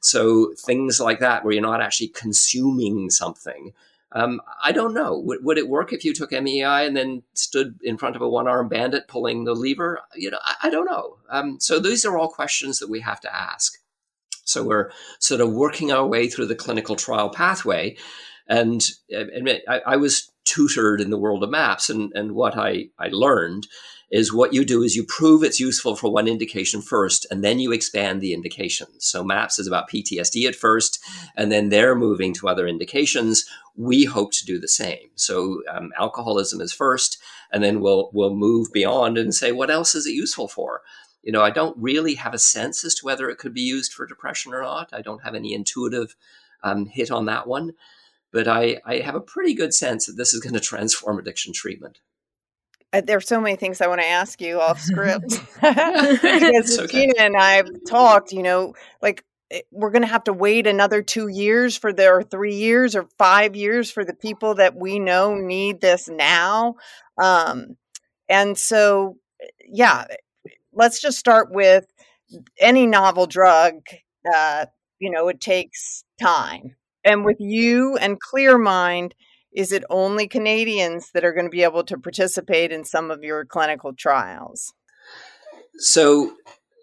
so 0.00 0.54
things 0.58 1.00
like 1.00 1.20
that 1.20 1.44
where 1.44 1.52
you're 1.52 1.62
not 1.62 1.82
actually 1.82 2.08
consuming 2.08 3.10
something. 3.10 3.72
Um, 4.12 4.40
I 4.62 4.70
don't 4.70 4.94
know. 4.94 5.18
Would, 5.18 5.44
would, 5.44 5.58
it 5.58 5.68
work 5.68 5.92
if 5.92 6.04
you 6.04 6.14
took 6.14 6.30
MEI 6.30 6.86
and 6.86 6.96
then 6.96 7.24
stood 7.34 7.80
in 7.82 7.98
front 7.98 8.14
of 8.14 8.22
a 8.22 8.28
one 8.28 8.46
armed 8.46 8.70
bandit 8.70 9.08
pulling 9.08 9.42
the 9.42 9.54
lever? 9.54 10.00
You 10.14 10.30
know, 10.30 10.38
I, 10.40 10.54
I 10.64 10.70
don't 10.70 10.84
know. 10.84 11.16
Um, 11.28 11.58
so 11.58 11.80
these 11.80 12.04
are 12.04 12.16
all 12.16 12.28
questions 12.28 12.78
that 12.78 12.88
we 12.88 13.00
have 13.00 13.20
to 13.22 13.34
ask. 13.34 13.76
So 14.44 14.62
we're 14.64 14.90
sort 15.18 15.40
of 15.40 15.52
working 15.52 15.92
our 15.92 16.06
way 16.06 16.28
through 16.28 16.46
the 16.46 16.54
clinical 16.54 16.96
trial 16.96 17.30
pathway. 17.30 17.96
And 18.48 18.86
I, 19.68 19.80
I 19.86 19.96
was 19.96 20.30
tutored 20.44 21.00
in 21.00 21.10
the 21.10 21.18
world 21.18 21.42
of 21.42 21.50
MAPS, 21.50 21.88
and, 21.88 22.12
and 22.14 22.32
what 22.32 22.56
I, 22.56 22.88
I 22.98 23.08
learned 23.08 23.66
is 24.10 24.32
what 24.32 24.52
you 24.52 24.64
do 24.64 24.82
is 24.82 24.94
you 24.94 25.04
prove 25.04 25.42
it's 25.42 25.58
useful 25.58 25.96
for 25.96 26.12
one 26.12 26.28
indication 26.28 26.82
first, 26.82 27.26
and 27.30 27.42
then 27.42 27.58
you 27.58 27.72
expand 27.72 28.20
the 28.20 28.34
indications. 28.34 29.06
So 29.06 29.24
MAPS 29.24 29.58
is 29.58 29.66
about 29.66 29.88
PTSD 29.88 30.46
at 30.46 30.54
first, 30.54 31.02
and 31.36 31.50
then 31.50 31.70
they're 31.70 31.96
moving 31.96 32.34
to 32.34 32.48
other 32.48 32.68
indications. 32.68 33.46
We 33.76 34.04
hope 34.04 34.32
to 34.32 34.44
do 34.44 34.60
the 34.60 34.68
same. 34.68 35.08
So 35.14 35.62
um, 35.70 35.90
alcoholism 35.98 36.60
is 36.60 36.72
first, 36.72 37.18
and 37.50 37.64
then 37.64 37.80
we'll 37.80 38.10
we'll 38.12 38.36
move 38.36 38.72
beyond 38.72 39.16
and 39.18 39.34
say 39.34 39.52
what 39.52 39.70
else 39.70 39.94
is 39.94 40.06
it 40.06 40.12
useful 40.12 40.48
for 40.48 40.82
you 41.24 41.32
know, 41.32 41.42
I 41.42 41.50
don't 41.50 41.76
really 41.78 42.14
have 42.16 42.34
a 42.34 42.38
sense 42.38 42.84
as 42.84 42.94
to 42.96 43.06
whether 43.06 43.30
it 43.30 43.38
could 43.38 43.54
be 43.54 43.62
used 43.62 43.92
for 43.92 44.06
depression 44.06 44.52
or 44.52 44.62
not. 44.62 44.90
I 44.92 45.00
don't 45.00 45.24
have 45.24 45.34
any 45.34 45.54
intuitive 45.54 46.14
um, 46.62 46.86
hit 46.86 47.10
on 47.10 47.24
that 47.26 47.46
one, 47.46 47.72
but 48.30 48.46
I, 48.46 48.80
I 48.84 48.98
have 48.98 49.14
a 49.14 49.20
pretty 49.20 49.54
good 49.54 49.72
sense 49.72 50.06
that 50.06 50.16
this 50.16 50.34
is 50.34 50.40
going 50.40 50.54
to 50.54 50.60
transform 50.60 51.18
addiction 51.18 51.54
treatment. 51.54 52.00
Uh, 52.92 53.00
there 53.00 53.16
are 53.16 53.22
so 53.22 53.40
many 53.40 53.56
things 53.56 53.80
I 53.80 53.86
want 53.86 54.02
to 54.02 54.06
ask 54.06 54.40
you 54.40 54.60
off 54.60 54.80
script 54.80 55.40
because 55.54 56.78
okay. 56.78 57.06
Tina 57.06 57.14
and 57.18 57.36
I 57.36 57.52
have 57.52 57.70
talked. 57.88 58.30
You 58.30 58.42
know, 58.42 58.74
like 59.00 59.24
eh, 59.50 59.62
we're 59.72 59.90
going 59.90 60.02
to 60.02 60.08
have 60.08 60.24
to 60.24 60.32
wait 60.32 60.66
another 60.66 61.02
two 61.02 61.28
years 61.28 61.76
for 61.76 61.92
their 61.92 62.22
three 62.22 62.54
years 62.54 62.94
or 62.94 63.08
five 63.18 63.56
years 63.56 63.90
for 63.90 64.04
the 64.04 64.14
people 64.14 64.56
that 64.56 64.76
we 64.76 64.98
know 64.98 65.34
need 65.34 65.80
this 65.80 66.08
now. 66.08 66.76
Um, 67.16 67.76
and 68.28 68.56
so, 68.56 69.16
eh, 69.42 69.46
yeah, 69.66 70.04
let's 70.74 71.00
just 71.00 71.18
start 71.18 71.48
with 71.50 71.86
any 72.58 72.86
novel 72.86 73.26
drug. 73.26 73.74
Uh, 74.32 74.66
you 74.98 75.10
know, 75.10 75.28
it 75.28 75.40
takes 75.40 76.04
time. 76.20 76.76
And 77.04 77.24
with 77.24 77.36
you 77.38 77.96
and 77.96 78.18
Clearmind, 78.20 79.12
is 79.54 79.72
it 79.72 79.84
only 79.90 80.26
Canadians 80.26 81.10
that 81.12 81.24
are 81.24 81.32
going 81.32 81.46
to 81.46 81.50
be 81.50 81.62
able 81.62 81.84
to 81.84 81.98
participate 81.98 82.72
in 82.72 82.84
some 82.84 83.10
of 83.10 83.22
your 83.22 83.44
clinical 83.44 83.92
trials? 83.92 84.72
So, 85.76 86.34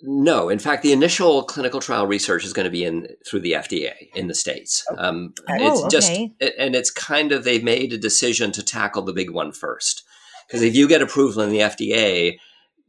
no. 0.04 0.50
In 0.50 0.60
fact, 0.60 0.84
the 0.84 0.94
initial 0.94 1.44
clinical 1.44 1.80
trial 1.80 2.08
research 2.08 2.46
is 2.46 2.54
going 2.54 2.66
to 2.66 2.72
be 2.72 2.86
in 2.86 3.08
through 3.28 3.42
the 3.42 3.54
FDA 3.54 3.94
in 4.16 4.28
the 4.28 4.36
states. 4.36 4.86
Oh, 4.92 4.96
um, 4.98 5.34
oh, 5.50 5.84
it's 5.84 5.94
just, 5.94 6.12
okay. 6.12 6.32
and 6.58 6.76
it's 6.76 6.92
kind 6.92 7.32
of 7.32 7.44
they've 7.44 7.64
made 7.64 7.92
a 7.94 7.98
decision 7.98 8.52
to 8.54 8.64
tackle 8.64 9.02
the 9.02 9.14
big 9.14 9.32
one 9.32 9.52
first. 9.52 10.04
Because 10.48 10.62
if 10.62 10.76
you 10.76 10.88
get 10.88 11.02
approval 11.02 11.44
in 11.44 11.50
the 11.50 11.60
FDA, 11.60 12.38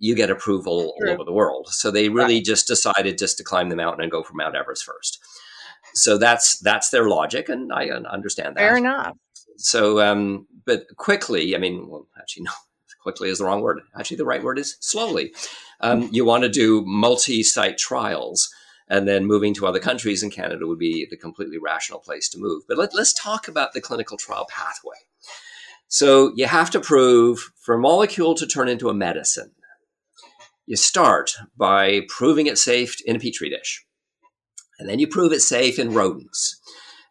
you 0.03 0.17
get 0.17 0.31
approval 0.31 0.93
all 0.99 1.09
over 1.09 1.23
the 1.23 1.33
world. 1.33 1.69
So 1.69 1.93
they 1.93 2.09
really 2.09 2.35
right. 2.35 2.45
just 2.45 2.67
decided 2.67 3.17
just 3.19 3.38
to 3.38 3.45
climb 3.45 3.69
the 3.69 3.77
mountain 3.77 4.03
and 4.03 4.11
go 4.11 4.25
for 4.25 4.35
Mount 4.35 4.57
Everest 4.57 4.85
first. 4.85 5.21
So 5.95 6.19
that's 6.19 6.59
that's 6.59 6.91
their 6.91 7.09
logic, 7.09 7.49
and 7.49 7.73
I 7.73 7.88
understand 7.88 8.57
that. 8.57 8.61
Fair 8.61 8.77
enough. 8.77 9.17
So, 9.59 10.01
um, 10.01 10.49
but 10.67 10.87
quickly, 10.97 11.55
I 11.55 11.59
mean, 11.59 11.88
well, 11.88 12.09
actually, 12.19 12.43
no, 12.47 12.51
quickly 13.01 13.29
is 13.29 13.38
the 13.38 13.45
wrong 13.45 13.61
word. 13.61 13.81
Actually, 13.97 14.17
the 14.17 14.25
right 14.25 14.43
word 14.43 14.59
is 14.59 14.77
slowly. 14.81 15.33
Um, 15.81 16.09
you 16.11 16.25
want 16.25 16.43
to 16.43 16.49
do 16.49 16.85
multi-site 16.85 17.79
trials, 17.79 18.53
and 18.88 19.07
then 19.07 19.25
moving 19.25 19.55
to 19.55 19.69
other 19.69 19.81
countries, 19.81 20.25
and 20.25 20.33
Canada 20.33 20.67
would 20.67 20.81
be 20.81 21.07
the 21.09 21.17
completely 21.17 21.59
rational 21.59 22.01
place 22.01 22.29
to 22.31 22.41
move. 22.41 22.65
But 22.67 22.77
let, 22.77 22.93
let's 22.93 23.12
talk 23.12 23.47
about 23.47 23.73
the 23.73 23.81
clinical 23.81 24.17
trial 24.17 24.49
pathway. 24.51 24.97
So 25.87 26.33
you 26.35 26.47
have 26.47 26.71
to 26.71 26.81
prove 26.81 27.53
for 27.61 27.77
a 27.77 27.79
molecule 27.79 28.35
to 28.35 28.47
turn 28.47 28.69
into 28.69 28.88
a 28.88 28.95
medicine 28.95 29.53
You 30.66 30.77
start 30.77 31.33
by 31.57 32.03
proving 32.09 32.46
it 32.46 32.59
safe 32.59 33.01
in 33.05 33.16
a 33.16 33.18
petri 33.18 33.51
dish. 33.51 33.85
And 34.79 34.88
then 34.88 34.98
you 34.98 35.07
prove 35.07 35.33
it 35.33 35.42
safe 35.42 35.79
in 35.79 35.92
rodents. 35.92 36.61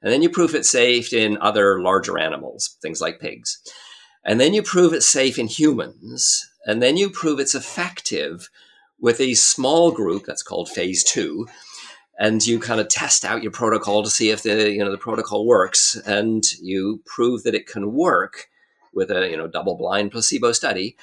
And 0.02 0.12
then 0.12 0.22
you 0.22 0.30
prove 0.30 0.56
it 0.56 0.66
safe 0.66 1.14
in 1.14 1.38
other 1.42 1.82
larger 1.82 2.18
animals, 2.18 2.78
things 2.82 3.02
like 3.02 3.20
pigs. 3.20 3.62
And 4.26 4.40
then 4.40 4.54
you 4.54 4.64
prove 4.64 4.94
it 4.94 5.04
safe 5.04 5.38
in 5.38 5.48
humans. 5.48 6.50
And 6.66 6.82
then 6.82 6.98
you 6.98 7.10
prove 7.10 7.40
it's 7.40 7.56
effective 7.56 8.50
with 9.00 9.20
a 9.20 9.34
small 9.34 9.92
group 9.92 10.26
that's 10.26 10.44
called 10.44 10.70
phase 10.70 11.04
two. 11.04 11.48
And 12.20 12.46
you 12.46 12.60
kind 12.60 12.80
of 12.80 12.88
test 12.88 13.26
out 13.26 13.42
your 13.42 13.52
protocol 13.52 14.04
to 14.04 14.10
see 14.10 14.30
if 14.30 14.44
the 14.44 14.72
you 14.72 14.78
know 14.80 14.92
the 14.92 14.98
protocol 14.98 15.48
works, 15.48 15.96
and 16.06 16.44
you 16.62 17.02
prove 17.06 17.42
that 17.44 17.56
it 17.56 17.66
can 17.66 17.94
work 17.94 18.48
with 18.94 19.10
a 19.10 19.28
you 19.28 19.38
know 19.38 19.48
double 19.48 19.76
blind 19.76 20.12
placebo 20.12 20.52
study, 20.52 20.98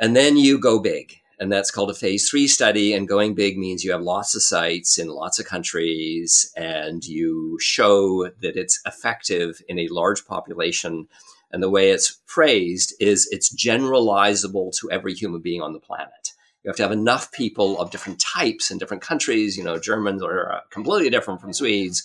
and 0.00 0.16
then 0.16 0.36
you 0.36 0.58
go 0.58 0.80
big 0.80 1.19
and 1.40 1.50
that's 1.50 1.70
called 1.70 1.90
a 1.90 1.94
phase 1.94 2.28
three 2.28 2.46
study. 2.46 2.92
And 2.92 3.08
going 3.08 3.34
big 3.34 3.56
means 3.56 3.82
you 3.82 3.92
have 3.92 4.02
lots 4.02 4.36
of 4.36 4.42
sites 4.42 4.98
in 4.98 5.08
lots 5.08 5.40
of 5.40 5.46
countries, 5.46 6.52
and 6.54 7.02
you 7.04 7.58
show 7.60 8.28
that 8.42 8.56
it's 8.56 8.80
effective 8.86 9.60
in 9.66 9.78
a 9.78 9.88
large 9.88 10.26
population. 10.26 11.08
And 11.50 11.62
the 11.62 11.70
way 11.70 11.90
it's 11.90 12.20
phrased 12.26 12.94
is 13.00 13.26
it's 13.32 13.52
generalizable 13.52 14.70
to 14.78 14.90
every 14.90 15.14
human 15.14 15.40
being 15.40 15.62
on 15.62 15.72
the 15.72 15.80
planet. 15.80 16.34
You 16.62 16.68
have 16.68 16.76
to 16.76 16.82
have 16.82 16.92
enough 16.92 17.32
people 17.32 17.80
of 17.80 17.90
different 17.90 18.20
types 18.20 18.70
in 18.70 18.76
different 18.76 19.02
countries. 19.02 19.56
You 19.56 19.64
know, 19.64 19.78
Germans 19.78 20.22
are 20.22 20.52
uh, 20.52 20.60
completely 20.70 21.08
different 21.08 21.40
from 21.40 21.54
Swedes, 21.54 22.04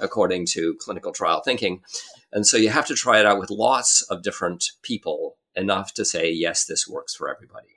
according 0.00 0.46
to 0.52 0.76
clinical 0.78 1.12
trial 1.12 1.42
thinking. 1.44 1.82
And 2.32 2.46
so 2.46 2.56
you 2.56 2.70
have 2.70 2.86
to 2.86 2.94
try 2.94 3.18
it 3.18 3.26
out 3.26 3.40
with 3.40 3.50
lots 3.50 4.02
of 4.02 4.22
different 4.22 4.70
people 4.82 5.36
enough 5.56 5.92
to 5.94 6.04
say, 6.04 6.30
yes, 6.30 6.64
this 6.64 6.86
works 6.86 7.16
for 7.16 7.28
everybody. 7.28 7.75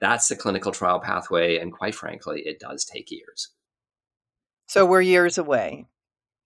That's 0.00 0.28
the 0.28 0.36
clinical 0.36 0.72
trial 0.72 1.00
pathway. 1.00 1.58
And 1.58 1.72
quite 1.72 1.94
frankly, 1.94 2.42
it 2.44 2.60
does 2.60 2.84
take 2.84 3.10
years. 3.10 3.48
So 4.66 4.84
we're 4.84 5.00
years 5.00 5.38
away. 5.38 5.86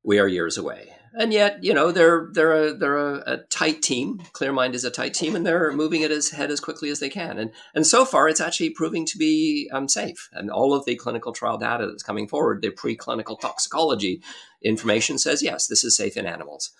We 0.05 0.19
are 0.19 0.29
years 0.29 0.57
away. 0.57 0.95
And 1.13 1.33
yet, 1.33 1.65
you 1.65 1.75
know, 1.75 1.91
they're 1.91 2.29
they're 2.33 2.69
a 2.69 2.73
they're 2.73 2.97
a, 2.97 3.23
a 3.27 3.37
tight 3.51 3.83
team. 3.83 4.23
Clearmind 4.33 4.75
is 4.75 4.85
a 4.85 4.93
tight 4.93 5.13
team, 5.13 5.35
and 5.35 5.45
they're 5.45 5.73
moving 5.73 6.03
it 6.03 6.13
as 6.13 6.33
ahead 6.33 6.53
as 6.53 6.61
quickly 6.61 6.89
as 6.89 7.01
they 7.01 7.09
can. 7.09 7.37
And 7.37 7.51
and 7.75 7.85
so 7.85 8.05
far, 8.05 8.29
it's 8.29 8.41
actually 8.41 8.71
proving 8.71 9.05
to 9.07 9.19
be 9.19 9.69
um, 9.73 9.89
safe. 9.89 10.29
And 10.33 10.51
all 10.51 10.73
of 10.73 10.85
the 10.85 10.95
clinical 10.95 11.33
trial 11.33 11.59
data 11.59 11.87
that's 11.87 12.05
coming 12.05 12.29
forward, 12.29 12.63
the 12.63 12.71
preclinical 12.71 13.41
toxicology 13.41 14.23
information 14.63 15.19
says 15.19 15.43
yes, 15.43 15.67
this 15.67 15.83
is 15.83 15.97
safe 15.97 16.17
in 16.17 16.27
animals. 16.27 16.71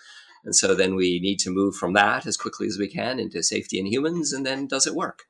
And 0.45 0.55
so 0.55 0.75
then 0.75 0.95
we 0.95 1.19
need 1.21 1.39
to 1.41 1.51
move 1.51 1.75
from 1.75 1.93
that 1.95 2.25
as 2.25 2.37
quickly 2.37 2.69
as 2.69 2.79
we 2.79 2.89
can 2.89 3.19
into 3.19 3.43
safety 3.43 3.81
in 3.81 3.87
humans, 3.87 4.33
and 4.33 4.47
then 4.47 4.69
does 4.69 4.87
it 4.87 4.95
work? 4.95 5.25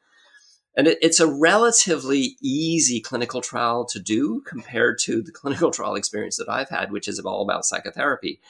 And 0.81 0.89
it, 0.89 0.99
it's 1.03 1.21
a 1.21 1.27
relatively 1.27 2.39
easy 2.41 3.01
clinical 3.03 3.43
trial 3.43 3.85
to 3.85 4.01
do 4.01 4.41
compared 4.47 4.99
to 5.01 5.21
the 5.21 5.31
clinical 5.31 5.71
trial 5.71 5.95
experience 5.95 6.39
that 6.39 6.49
I've 6.49 6.71
had, 6.71 6.91
which 6.91 7.07
is 7.07 7.21
all 7.21 7.43
about 7.43 7.67
psychotherapy. 7.67 8.41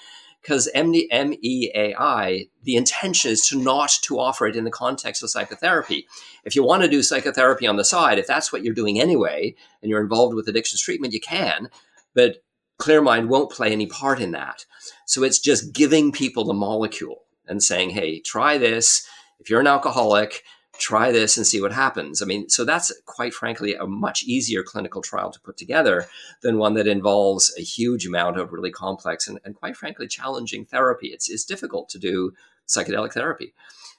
Because 0.40 0.71
MEAI, 0.73 2.49
the 2.62 2.77
intention 2.77 3.33
is 3.33 3.49
to 3.49 3.61
not 3.61 3.90
to 4.03 4.21
offer 4.21 4.47
it 4.47 4.55
in 4.55 4.62
the 4.62 4.71
context 4.71 5.25
of 5.25 5.31
psychotherapy. 5.31 6.07
If 6.45 6.55
you 6.55 6.62
want 6.62 6.85
to 6.85 6.88
do 6.88 7.03
psychotherapy 7.03 7.66
on 7.66 7.75
the 7.75 7.85
side, 7.85 8.21
if 8.21 8.29
that's 8.29 8.53
what 8.53 8.62
you're 8.62 8.75
doing 8.75 9.01
anyway, 9.01 9.57
and 9.83 9.90
you're 9.90 10.01
involved 10.01 10.37
with 10.37 10.47
addictions 10.47 10.81
treatment, 10.81 11.12
you 11.12 11.21
can. 11.21 11.69
But 12.14 12.45
Clearmind 12.79 13.27
won't 13.27 13.51
play 13.51 13.73
any 13.73 13.87
part 13.87 14.21
in 14.21 14.31
that. 14.31 14.66
So 15.05 15.25
it's 15.25 15.40
just 15.40 15.73
giving 15.73 16.12
people 16.12 16.45
the 16.45 16.55
molecule 16.55 17.23
and 17.49 17.61
saying, 17.61 17.90
hey, 17.90 18.21
try 18.21 18.57
this. 18.57 19.05
If 19.40 19.51
you're 19.51 19.59
an 19.59 19.66
alcoholic, 19.66 20.45
try 20.81 21.12
this 21.12 21.37
and 21.37 21.47
see 21.47 21.61
what 21.61 21.73
happens. 21.73 22.23
I 22.23 22.25
mean, 22.25 22.49
so 22.49 22.64
that's 22.64 22.93
quite 23.05 23.35
frankly 23.35 23.75
a 23.75 23.87
much 23.87 24.25
easier 24.25 24.62
clinical 24.62 25.03
trial 25.03 25.31
to 25.31 25.40
put 25.40 25.57
together 25.57 26.07
than 26.43 26.59
one 26.59 26.75
that 26.75 26.88
involves 26.88 27.55
a 27.59 27.62
huge 27.62 28.07
amount 28.07 28.38
of 28.38 28.53
really 28.53 28.71
complex 28.71 29.29
and, 29.29 29.38
and 29.45 29.55
quite 29.55 29.77
frankly 29.77 30.09
challenging 30.09 30.64
therapy. 30.64 31.09
It's, 31.09 31.29
it's 31.29 31.45
difficult 31.45 31.90
to 31.90 31.99
do 31.99 32.33
psychedelic 32.66 33.12
therapy. 33.12 33.53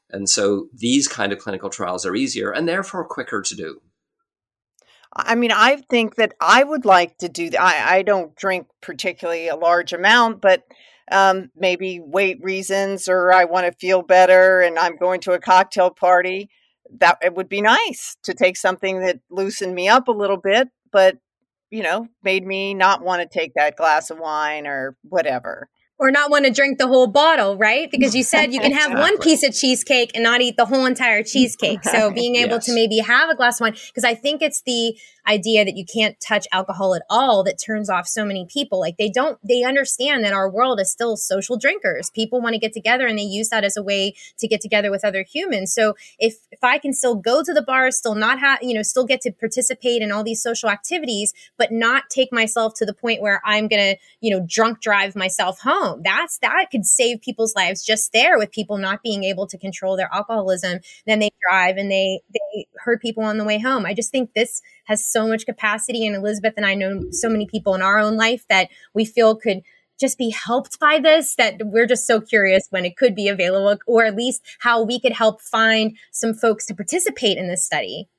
And 0.10 0.28
so 0.28 0.68
these 0.74 1.08
kind 1.08 1.32
of 1.32 1.40
clinical 1.40 1.70
trials 1.70 2.06
are 2.06 2.16
easier 2.16 2.52
and 2.52 2.68
therefore 2.68 3.06
quicker 3.06 3.42
to 3.42 3.56
do. 3.56 3.82
I 5.14 5.36
mean, 5.36 5.52
I 5.52 5.78
think 5.90 6.16
that 6.16 6.34
I 6.40 6.64
would 6.64 6.86
like 6.86 7.18
to 7.20 7.30
do 7.30 7.50
that. 7.52 7.62
I, 7.62 7.98
I 7.98 8.02
don't 8.02 8.36
drink 8.36 8.68
particularly 8.82 9.50
a 9.50 9.56
large 9.56 9.94
amount, 9.94 10.42
but 10.42 10.64
um, 11.12 11.52
maybe 11.56 12.00
weight 12.00 12.42
reasons 12.42 13.08
or 13.08 13.34
I 13.34 13.46
want 13.46 13.66
to 13.66 13.74
feel 13.74 14.02
better 14.02 14.62
and 14.62 14.80
I'm 14.80 14.96
going 14.96 15.20
to 15.22 15.34
a 15.34 15.40
cocktail 15.40 15.90
party 15.92 16.50
that 17.00 17.18
it 17.22 17.34
would 17.36 17.50
be 17.50 17.62
nice 17.62 18.18
to 18.24 18.34
take 18.34 18.58
something 18.58 19.00
that 19.00 19.20
loosened 19.30 19.76
me 19.76 19.88
up 19.88 20.08
a 20.08 20.12
little 20.12 20.38
bit, 20.38 20.70
but 20.92 21.18
you 21.70 21.84
know, 21.84 22.08
made 22.22 22.46
me 22.46 22.74
not 22.74 23.02
want 23.02 23.22
to 23.22 23.40
take 23.40 23.54
that 23.54 23.78
glass 23.78 24.10
of 24.10 24.20
wine 24.20 24.68
or 24.68 24.98
whatever 25.04 25.70
or 26.02 26.10
not 26.10 26.32
want 26.32 26.46
to 26.46 26.52
drink 26.52 26.80
the 26.80 26.88
whole 26.88 27.06
bottle, 27.06 27.56
right? 27.58 27.90
Because 27.92 28.16
you 28.16 28.24
said 28.24 28.52
you 28.52 28.60
can 28.60 28.72
have 28.72 28.90
exactly. 28.90 29.02
one 29.02 29.18
piece 29.20 29.44
of 29.44 29.54
cheesecake 29.54 30.10
and 30.16 30.24
not 30.24 30.42
eat 30.42 30.58
the 30.58 30.66
whole 30.66 30.88
entire 30.88 31.22
cheesecake. 31.32 31.84
So 31.84 32.10
being 32.10 32.38
able 32.38 32.56
yes. 32.56 32.66
to 32.66 32.74
maybe 32.74 32.98
have 32.98 33.30
a 33.30 33.36
glass 33.36 33.62
of 33.62 33.66
wine, 33.66 33.74
because 33.74 34.04
I 34.04 34.16
think 34.16 34.42
it's 34.42 34.64
the 34.64 34.98
idea 35.28 35.66
that 35.66 35.78
you 35.78 35.86
can't 35.86 36.20
touch 36.20 36.48
alcohol 36.52 36.96
at 36.96 37.04
all 37.10 37.44
that 37.44 37.60
turns 37.60 37.90
off 37.90 38.08
so 38.08 38.26
many 38.26 38.46
people. 38.46 38.80
Like 38.80 38.98
they 38.98 39.10
don't, 39.10 39.38
they 39.48 39.64
understand 39.64 40.24
that 40.24 40.34
our 40.34 40.50
world 40.50 40.80
is 40.80 40.92
still 40.92 41.18
social 41.18 41.58
drinkers. 41.58 42.10
People 42.10 42.42
want 42.42 42.54
to 42.54 42.60
get 42.60 42.74
together 42.74 43.08
and 43.08 43.18
they 43.18 43.24
use 43.24 43.50
that 43.50 43.64
as 43.64 43.78
a 43.78 43.84
way 43.84 44.14
to 44.38 44.48
get 44.48 44.62
together 44.62 44.92
with 44.92 45.06
other 45.06 45.24
humans. 45.24 45.74
So 45.74 45.96
if, 46.20 46.38
if 46.52 46.64
I 46.64 46.78
can 46.78 46.94
still 46.94 47.16
go 47.16 47.44
to 47.44 47.54
the 47.54 47.62
bar, 47.62 47.92
still 47.92 48.16
not 48.16 48.40
have, 48.40 48.60
you 48.62 48.74
know, 48.74 48.82
still 48.82 49.06
get 49.06 49.22
to 49.22 49.32
participate 49.32 50.02
in 50.02 50.12
all 50.12 50.24
these 50.24 50.42
social 50.42 50.70
activities, 50.70 51.34
but 51.58 51.72
not 51.72 52.10
take 52.10 52.32
myself 52.32 52.74
to 52.76 52.86
the 52.86 52.94
point 52.94 53.22
where 53.22 53.42
I'm 53.46 53.68
going 53.68 53.96
to, 53.96 54.02
you 54.22 54.32
know, 54.32 54.46
drunk 54.48 54.82
drive 54.82 55.16
myself 55.16 55.60
home. 55.60 56.02
That's, 56.04 56.40
that 56.40 56.68
could 56.72 56.86
save 56.86 57.22
people's 57.22 57.56
lives 57.56 57.86
just 57.86 58.14
there 58.14 58.38
with 58.38 58.52
people 58.52 58.78
not 58.78 59.04
being 59.04 59.24
able 59.24 59.48
to 59.48 59.58
control 59.58 59.96
their 59.98 60.10
alcoholism. 60.14 60.80
Then 61.06 61.20
they 61.20 61.30
drive 61.48 61.78
and 61.78 61.92
they, 61.92 62.22
they 62.34 62.68
hurt 62.78 63.02
people 63.02 63.24
on 63.24 63.38
the 63.38 63.44
way 63.44 63.60
home. 63.60 63.86
I 63.86 63.94
just 63.94 64.12
think 64.12 64.34
this 64.34 64.62
has 64.86 65.06
so 65.06 65.28
much 65.28 65.46
capacity. 65.46 66.06
And 66.06 66.16
Elizabeth 66.16 66.54
and 66.58 66.66
I 66.66 66.76
know 66.76 67.04
so 67.12 67.30
many 67.30 67.46
people 67.46 67.76
in 67.76 67.82
our 67.82 68.00
own 68.00 68.18
life 68.18 68.46
that 68.50 68.70
we 68.94 69.06
feel 69.06 69.36
could 69.36 69.62
just 70.00 70.18
be 70.18 70.32
helped 70.32 70.80
by 70.80 71.00
this 71.00 71.36
that 71.36 71.62
we're 71.64 71.86
just 71.86 72.08
so 72.08 72.20
curious 72.20 72.66
when 72.72 72.86
it 72.86 72.98
could 72.98 73.14
be 73.16 73.28
available 73.30 73.80
or 73.86 74.04
at 74.04 74.16
least 74.16 74.42
how 74.60 74.82
we 74.82 75.00
could 75.00 75.14
help 75.14 75.40
find 75.42 75.96
some 76.12 76.34
folks 76.34 76.66
to 76.66 76.74
participate 76.74 77.38
in 77.38 77.48
this 77.48 77.64
study. 77.64 78.10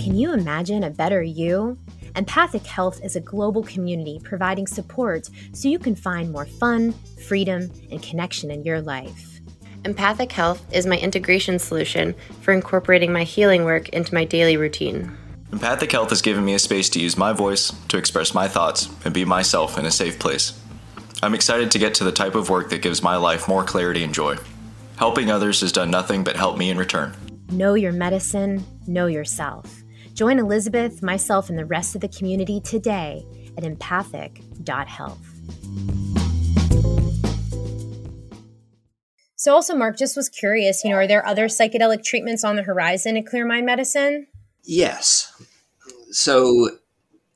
Can 0.00 0.16
you 0.16 0.32
imagine 0.32 0.84
a 0.84 0.90
better 0.90 1.22
you? 1.22 1.76
Empathic 2.14 2.66
Health 2.66 3.00
is 3.02 3.16
a 3.16 3.20
global 3.20 3.62
community 3.62 4.20
providing 4.22 4.66
support 4.66 5.28
so 5.52 5.68
you 5.68 5.78
can 5.78 5.96
find 5.96 6.30
more 6.30 6.46
fun, 6.46 6.92
freedom, 7.26 7.70
and 7.90 8.02
connection 8.02 8.50
in 8.50 8.62
your 8.62 8.80
life. 8.80 9.31
Empathic 9.84 10.30
Health 10.30 10.64
is 10.72 10.86
my 10.86 10.96
integration 10.96 11.58
solution 11.58 12.14
for 12.40 12.54
incorporating 12.54 13.12
my 13.12 13.24
healing 13.24 13.64
work 13.64 13.88
into 13.88 14.14
my 14.14 14.24
daily 14.24 14.56
routine. 14.56 15.16
Empathic 15.50 15.90
Health 15.90 16.10
has 16.10 16.22
given 16.22 16.44
me 16.44 16.54
a 16.54 16.60
space 16.60 16.88
to 16.90 17.00
use 17.00 17.16
my 17.16 17.32
voice, 17.32 17.72
to 17.88 17.98
express 17.98 18.32
my 18.32 18.46
thoughts, 18.46 18.88
and 19.04 19.12
be 19.12 19.24
myself 19.24 19.76
in 19.76 19.84
a 19.84 19.90
safe 19.90 20.20
place. 20.20 20.58
I'm 21.20 21.34
excited 21.34 21.72
to 21.72 21.80
get 21.80 21.94
to 21.94 22.04
the 22.04 22.12
type 22.12 22.36
of 22.36 22.48
work 22.48 22.70
that 22.70 22.80
gives 22.80 23.02
my 23.02 23.16
life 23.16 23.48
more 23.48 23.64
clarity 23.64 24.04
and 24.04 24.14
joy. 24.14 24.36
Helping 24.96 25.32
others 25.32 25.62
has 25.62 25.72
done 25.72 25.90
nothing 25.90 26.22
but 26.22 26.36
help 26.36 26.56
me 26.56 26.70
in 26.70 26.78
return. 26.78 27.16
Know 27.50 27.74
your 27.74 27.92
medicine, 27.92 28.64
know 28.86 29.06
yourself. 29.06 29.82
Join 30.14 30.38
Elizabeth, 30.38 31.02
myself, 31.02 31.50
and 31.50 31.58
the 31.58 31.66
rest 31.66 31.96
of 31.96 32.00
the 32.00 32.08
community 32.08 32.60
today 32.60 33.26
at 33.58 33.64
empathic.health. 33.64 36.11
So, 39.42 39.52
also, 39.56 39.74
Mark, 39.74 39.98
just 39.98 40.16
was 40.16 40.28
curious, 40.28 40.84
you 40.84 40.90
know, 40.90 40.98
are 40.98 41.06
there 41.08 41.26
other 41.26 41.48
psychedelic 41.48 42.04
treatments 42.04 42.44
on 42.44 42.54
the 42.54 42.62
horizon 42.62 43.16
at 43.16 43.24
Clearmind 43.24 43.64
Medicine? 43.64 44.28
Yes. 44.62 45.32
So, 46.12 46.70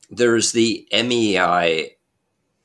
there's 0.09 0.53
the 0.53 0.87
MEI 0.93 1.97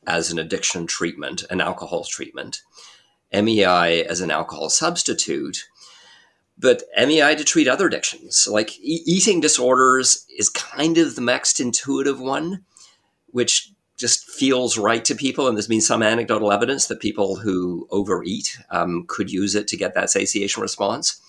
as 0.07 0.31
an 0.31 0.39
addiction 0.39 0.87
treatment, 0.87 1.43
an 1.51 1.61
alcohol 1.61 2.05
treatment, 2.05 2.63
MEI 3.33 4.05
as 4.05 4.21
an 4.21 4.31
alcohol 4.31 4.71
substitute, 4.71 5.65
but 6.57 6.85
MEI 6.97 7.35
to 7.35 7.43
treat 7.43 7.67
other 7.67 7.89
addictions. 7.89 8.47
Like 8.49 8.79
e- 8.79 9.03
eating 9.07 9.41
disorders 9.41 10.25
is 10.39 10.49
kind 10.51 10.99
of 10.99 11.17
the 11.17 11.21
next 11.21 11.59
intuitive 11.59 12.21
one, 12.21 12.65
which 13.27 13.73
just 14.03 14.29
feels 14.29 14.77
right 14.77 15.05
to 15.05 15.15
people. 15.15 15.47
And 15.47 15.57
there's 15.57 15.69
been 15.69 15.81
some 15.81 16.03
anecdotal 16.03 16.51
evidence 16.51 16.87
that 16.87 16.99
people 16.99 17.37
who 17.37 17.87
overeat 17.91 18.59
um, 18.71 19.05
could 19.07 19.31
use 19.31 19.55
it 19.55 19.69
to 19.69 19.77
get 19.77 19.95
that 19.95 20.11
satiation 20.11 20.61
response. 20.61 21.21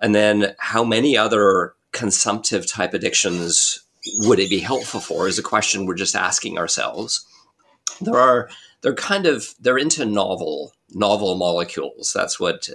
And 0.00 0.14
then 0.14 0.54
how 0.58 0.84
many 0.84 1.18
other 1.18 1.74
consumptive 1.92 2.66
type 2.66 2.94
addictions 2.94 3.84
would 4.20 4.38
it 4.38 4.48
be 4.48 4.60
helpful 4.60 5.00
for 5.00 5.28
is 5.28 5.38
a 5.38 5.42
question 5.42 5.84
we're 5.84 5.94
just 5.94 6.16
asking 6.16 6.56
ourselves. 6.56 7.26
There 8.00 8.16
are 8.16 8.48
they're 8.80 8.94
kind 8.94 9.26
of 9.26 9.54
they're 9.60 9.76
into 9.76 10.06
novel 10.06 10.72
novel 10.94 11.36
molecules. 11.36 12.12
That's 12.14 12.40
what 12.40 12.70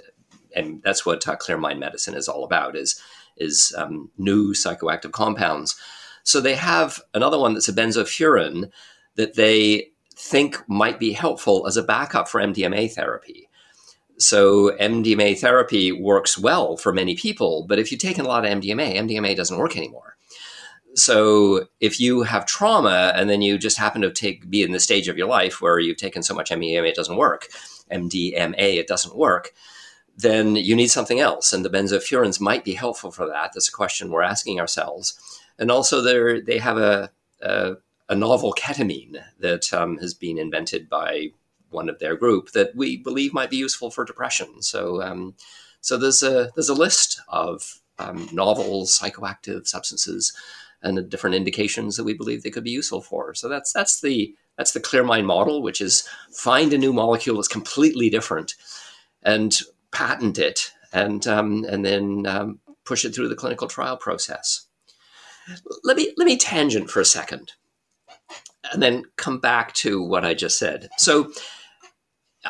and 0.54 0.80
that's 0.84 1.04
what 1.04 1.26
uh, 1.26 1.34
Clearmind 1.34 1.78
medicine 1.80 2.14
is 2.14 2.28
all 2.28 2.44
about 2.44 2.76
is 2.76 3.00
is 3.36 3.74
um, 3.76 4.12
new 4.16 4.52
psychoactive 4.52 5.10
compounds. 5.10 5.74
So 6.22 6.40
they 6.40 6.54
have 6.54 7.00
another 7.14 7.38
one 7.38 7.54
that's 7.54 7.68
a 7.68 7.72
benzofuran 7.72 8.70
that 9.16 9.34
they 9.34 9.88
think 10.16 10.62
might 10.68 10.98
be 10.98 11.12
helpful 11.12 11.66
as 11.66 11.76
a 11.76 11.82
backup 11.82 12.28
for 12.28 12.40
MDMA 12.40 12.92
therapy. 12.92 13.48
So 14.16 14.76
MDMA 14.78 15.38
therapy 15.38 15.90
works 15.90 16.38
well 16.38 16.76
for 16.76 16.92
many 16.92 17.16
people, 17.16 17.66
but 17.68 17.78
if 17.78 17.90
you've 17.90 18.00
taken 18.00 18.24
a 18.24 18.28
lot 18.28 18.44
of 18.44 18.50
MDMA, 18.50 18.94
MDMA 18.94 19.34
doesn't 19.34 19.58
work 19.58 19.76
anymore. 19.76 20.16
So 20.94 21.66
if 21.80 21.98
you 21.98 22.22
have 22.22 22.46
trauma 22.46 23.12
and 23.16 23.28
then 23.28 23.42
you 23.42 23.58
just 23.58 23.76
happen 23.76 24.02
to 24.02 24.12
take 24.12 24.48
be 24.48 24.62
in 24.62 24.70
the 24.70 24.78
stage 24.78 25.08
of 25.08 25.18
your 25.18 25.26
life 25.26 25.60
where 25.60 25.80
you've 25.80 25.96
taken 25.96 26.22
so 26.22 26.34
much 26.34 26.50
MDMA 26.50 26.88
it 26.88 26.94
doesn't 26.94 27.16
work, 27.16 27.48
MDMA 27.90 28.54
it 28.56 28.86
doesn't 28.86 29.16
work, 29.16 29.52
then 30.16 30.54
you 30.54 30.76
need 30.76 30.88
something 30.88 31.18
else, 31.18 31.52
and 31.52 31.64
the 31.64 31.70
benzofurans 31.70 32.40
might 32.40 32.64
be 32.64 32.74
helpful 32.74 33.10
for 33.10 33.26
that. 33.26 33.50
That's 33.52 33.68
a 33.68 33.72
question 33.72 34.10
we're 34.10 34.22
asking 34.22 34.60
ourselves. 34.60 35.18
And 35.58 35.70
also, 35.70 36.00
they 36.40 36.58
have 36.58 36.78
a, 36.78 37.10
a, 37.42 37.76
a 38.08 38.14
novel 38.14 38.52
ketamine 38.52 39.22
that 39.38 39.72
um, 39.72 39.98
has 39.98 40.14
been 40.14 40.38
invented 40.38 40.88
by 40.88 41.30
one 41.70 41.88
of 41.88 41.98
their 41.98 42.16
group 42.16 42.52
that 42.52 42.74
we 42.76 42.96
believe 42.96 43.32
might 43.32 43.50
be 43.50 43.56
useful 43.56 43.90
for 43.90 44.04
depression. 44.04 44.62
So, 44.62 45.02
um, 45.02 45.34
so 45.80 45.96
there's 45.96 46.22
a 46.22 46.50
there's 46.54 46.68
a 46.68 46.74
list 46.74 47.20
of 47.28 47.80
um, 47.98 48.28
novel 48.32 48.84
psychoactive 48.84 49.66
substances 49.66 50.32
and 50.82 51.08
different 51.08 51.36
indications 51.36 51.96
that 51.96 52.04
we 52.04 52.14
believe 52.14 52.42
they 52.42 52.50
could 52.50 52.64
be 52.64 52.70
useful 52.70 53.00
for. 53.00 53.34
So 53.34 53.48
that's 53.48 53.72
that's 53.72 54.00
the 54.00 54.34
that's 54.56 54.72
the 54.72 54.80
ClearMind 54.80 55.24
model, 55.24 55.62
which 55.62 55.80
is 55.80 56.08
find 56.30 56.72
a 56.72 56.78
new 56.78 56.92
molecule 56.92 57.36
that's 57.36 57.48
completely 57.48 58.08
different 58.08 58.54
and 59.22 59.58
patent 59.90 60.38
it, 60.38 60.72
and 60.92 61.26
um, 61.26 61.64
and 61.68 61.84
then 61.84 62.26
um, 62.26 62.60
push 62.84 63.04
it 63.04 63.14
through 63.14 63.28
the 63.28 63.34
clinical 63.36 63.66
trial 63.66 63.96
process. 63.96 64.66
Let 65.82 65.96
me 65.96 66.12
let 66.16 66.26
me 66.26 66.36
tangent 66.36 66.90
for 66.90 67.00
a 67.00 67.04
second, 67.04 67.52
and 68.72 68.82
then 68.82 69.04
come 69.16 69.38
back 69.38 69.72
to 69.74 70.02
what 70.02 70.24
I 70.24 70.34
just 70.34 70.58
said. 70.58 70.88
So 70.98 71.32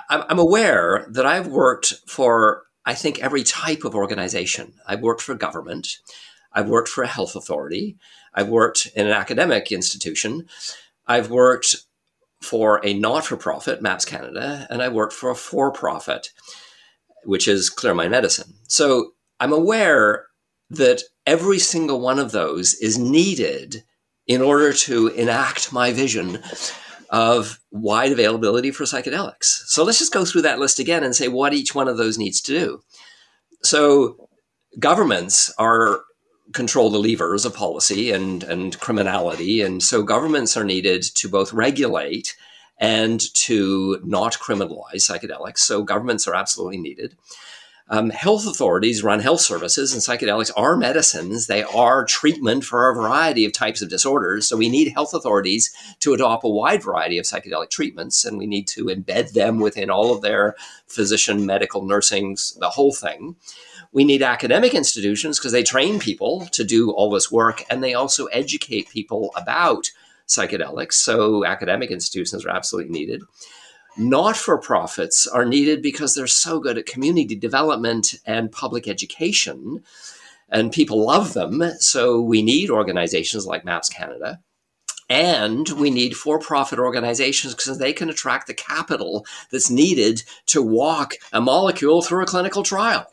I'm 0.09 0.39
aware 0.39 1.07
that 1.11 1.27
I've 1.27 1.47
worked 1.47 1.95
for, 2.07 2.65
I 2.85 2.95
think, 2.95 3.21
every 3.21 3.45
type 3.45 3.85
of 3.85 3.95
organization. 3.95 4.75
I've 4.87 5.03
worked 5.03 5.23
for 5.23 5.35
government, 5.35 5.99
I've 6.53 6.69
worked 6.69 6.89
for 6.89 7.05
a 7.05 7.09
health 7.09 7.37
authority, 7.37 7.97
I've 8.35 8.49
worked 8.49 8.89
in 8.97 9.07
an 9.07 9.13
academic 9.13 9.71
institution, 9.71 10.49
I've 11.07 11.31
worked 11.31 11.77
for 12.41 12.81
a 12.85 12.93
not 12.93 13.25
for 13.25 13.37
profit, 13.37 13.83
MAPS 13.83 14.05
Canada, 14.05 14.67
and 14.69 14.83
I 14.83 14.89
worked 14.89 15.13
for 15.13 15.31
a 15.31 15.35
for 15.35 15.71
profit, 15.71 16.31
which 17.25 17.49
is 17.49 17.73
ClearMind 17.73 18.11
Medicine. 18.11 18.55
So 18.69 19.13
I'm 19.41 19.53
aware 19.53 20.27
that 20.71 21.03
every 21.27 21.59
single 21.59 22.01
one 22.01 22.19
of 22.19 22.33
those 22.33 22.75
is 22.75 22.99
needed 22.99 23.85
in 24.27 24.41
order 24.41 24.73
to 24.73 25.09
enact 25.09 25.73
my 25.73 25.93
vision 25.93 26.43
of 27.11 27.61
wide 27.71 28.13
availability 28.13 28.71
for 28.71 28.85
psychedelics. 28.85 29.45
So 29.67 29.85
let's 29.85 29.99
just 29.99 30.13
go 30.13 30.25
through 30.25 30.43
that 30.43 30.59
list 30.59 30.79
again 30.79 31.05
and 31.05 31.15
say 31.15 31.29
what 31.29 31.55
each 31.55 31.75
one 31.75 31.89
of 31.89 31.97
those 31.97 32.19
needs 32.19 32.41
to 32.43 32.53
do. 32.53 32.83
So 33.63 34.29
governments 34.79 35.53
are 35.59 36.01
control 36.53 36.91
the 36.91 36.99
levers 36.99 37.45
of 37.45 37.55
policy 37.55 38.11
and, 38.11 38.43
and 38.45 38.79
criminality. 38.81 39.63
And 39.63 39.83
so 39.83 40.03
governments 40.03 40.57
are 40.57 40.65
needed 40.65 41.03
to 41.17 41.29
both 41.29 41.53
regulate 41.53 42.37
and 42.79 43.21
to 43.35 44.01
not 44.05 44.35
criminalize 44.35 45.09
psychedelics. 45.09 45.59
So 45.59 45.83
governments 45.83 46.27
are 46.27 46.35
absolutely 46.35 46.79
needed. 46.79 47.17
Um, 47.89 48.09
health 48.09 48.47
authorities 48.47 49.05
run 49.05 49.21
health 49.21 49.43
services, 49.43 49.93
and 49.93 50.01
psychedelics 50.01 50.51
are 50.57 50.75
medicines. 50.75 51.47
They 51.47 51.63
are 51.65 52.07
treatment 52.07 52.65
for 52.65 52.89
a 52.89 52.95
variety 52.95 53.45
of 53.45 53.53
types 53.53 53.83
of 53.83 53.91
disorders. 53.91 54.49
So 54.49 54.57
we 54.57 54.71
need 54.71 54.95
health 54.95 55.13
authorities 55.13 55.71
to 56.01 56.15
adopt 56.15 56.45
a 56.45 56.49
wide 56.49 56.83
variety 56.83 57.19
of 57.19 57.27
psychedelic 57.27 57.69
treatments, 57.69 58.25
and 58.25 58.39
we 58.39 58.47
need 58.47 58.67
to 58.69 58.87
embed 58.87 59.33
them 59.33 59.61
within 59.61 59.91
all 59.91 60.15
of 60.15 60.23
their 60.23 60.57
physician, 60.87 61.45
medical, 61.45 61.85
nursing, 61.85 62.39
the 62.59 62.71
whole 62.71 62.95
thing. 62.95 63.37
We 63.93 64.05
need 64.05 64.23
academic 64.23 64.75
institutions 64.75 65.39
because 65.39 65.53
they 65.53 65.63
train 65.63 65.99
people 65.99 66.47
to 66.53 66.65
do 66.65 66.91
all 66.91 67.11
this 67.11 67.31
work, 67.31 67.65
and 67.69 67.85
they 67.85 67.93
also 67.93 68.27
educate 68.27 68.89
people 68.89 69.31
about 69.37 69.91
psychedelics. 70.27 70.95
So 70.95 71.45
academic 71.45 71.91
institutions 71.91 72.47
are 72.47 72.51
absolutely 72.51 72.93
needed 72.93 73.23
not 73.97 74.37
for 74.37 74.59
profits 74.59 75.27
are 75.27 75.45
needed 75.45 75.83
because 75.83 76.15
they're 76.15 76.27
so 76.27 76.61
good 76.61 76.79
at 76.79 76.87
community 76.87 77.35
development 77.35 78.15
and 78.27 78.53
public 78.53 78.89
education, 78.89 79.83
and 80.49 80.73
people 80.73 81.05
love 81.05 81.35
them. 81.35 81.63
So 81.79 82.21
we 82.21 82.43
need 82.43 82.71
organizations 82.71 83.47
like 83.47 83.65
MAPS 83.65 83.89
Canada. 83.89 84.41
And 85.11 85.69
we 85.69 85.91
need 85.91 86.17
for 86.17 86.39
profit 86.39 86.79
organizations 86.79 87.55
because 87.55 87.79
they 87.79 87.93
can 87.93 88.09
attract 88.09 88.47
the 88.47 88.55
capital 88.55 89.27
that's 89.51 89.69
needed 89.69 90.23
to 90.47 90.63
walk 90.63 91.15
a 91.31 91.43
molecule 91.43 92.01
through 92.01 92.23
a 92.23 92.27
clinical 92.27 92.63
trial. 92.63 93.07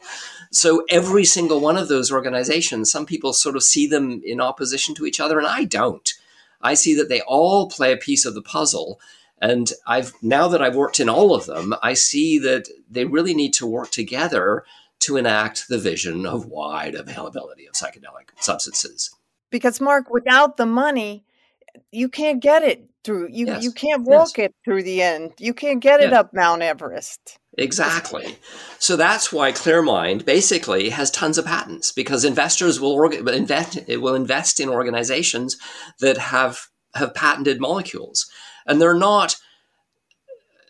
So 0.51 0.83
every 0.89 1.25
single 1.25 1.59
one 1.59 1.77
of 1.77 1.89
those 1.89 2.11
organizations, 2.11 2.91
some 2.91 3.05
people 3.05 3.33
sort 3.33 3.55
of 3.55 3.63
see 3.63 3.87
them 3.87 4.21
in 4.23 4.39
opposition 4.39 4.95
to 4.95 5.05
each 5.05 5.19
other, 5.19 5.37
and 5.37 5.47
I 5.47 5.65
don't. 5.65 6.13
I 6.61 6.75
see 6.75 6.95
that 6.95 7.09
they 7.09 7.21
all 7.21 7.69
play 7.69 7.91
a 7.91 7.97
piece 7.97 8.25
of 8.25 8.35
the 8.35 8.41
puzzle 8.41 8.99
and 9.41 9.71
I've 9.87 10.13
now 10.21 10.47
that 10.47 10.61
I've 10.61 10.75
worked 10.75 10.99
in 10.99 11.09
all 11.09 11.33
of 11.33 11.45
them, 11.47 11.73
I 11.81 11.93
see 11.93 12.37
that 12.39 12.69
they 12.89 13.05
really 13.05 13.33
need 13.33 13.53
to 13.55 13.65
work 13.65 13.89
together 13.91 14.63
to 14.99 15.17
enact 15.17 15.67
the 15.67 15.79
vision 15.79 16.25
of 16.25 16.45
wide 16.45 16.93
availability 16.93 17.65
of 17.65 17.73
psychedelic 17.73 18.29
substances. 18.39 19.09
Because 19.49 19.81
Mark, 19.81 20.11
without 20.11 20.57
the 20.57 20.67
money, 20.67 21.23
you 21.91 22.07
can't 22.07 22.41
get 22.41 22.63
it 22.63 22.87
through 23.03 23.29
you 23.31 23.47
yes. 23.47 23.63
you 23.63 23.71
can't 23.71 24.03
walk 24.03 24.37
yes. 24.37 24.45
it 24.45 24.55
through 24.63 24.83
the 24.83 25.01
end. 25.01 25.31
You 25.39 25.53
can't 25.53 25.81
get 25.81 26.01
it 26.01 26.13
up 26.13 26.33
Mount 26.33 26.61
Everest. 26.61 27.39
Exactly. 27.57 28.37
So 28.79 28.95
that's 28.95 29.33
why 29.33 29.51
ClearMind 29.51 30.23
basically 30.23 30.89
has 30.89 31.11
tons 31.11 31.37
of 31.37 31.45
patents 31.45 31.91
because 31.91 32.23
investors 32.23 32.79
will 32.79 32.95
orga- 32.95 33.27
invest 33.33 33.79
will 33.87 34.15
invest 34.15 34.59
in 34.59 34.69
organizations 34.69 35.57
that 35.99 36.17
have 36.17 36.67
have 36.93 37.13
patented 37.13 37.59
molecules. 37.59 38.29
And 38.71 38.81
they're 38.81 38.93
not, 38.93 39.35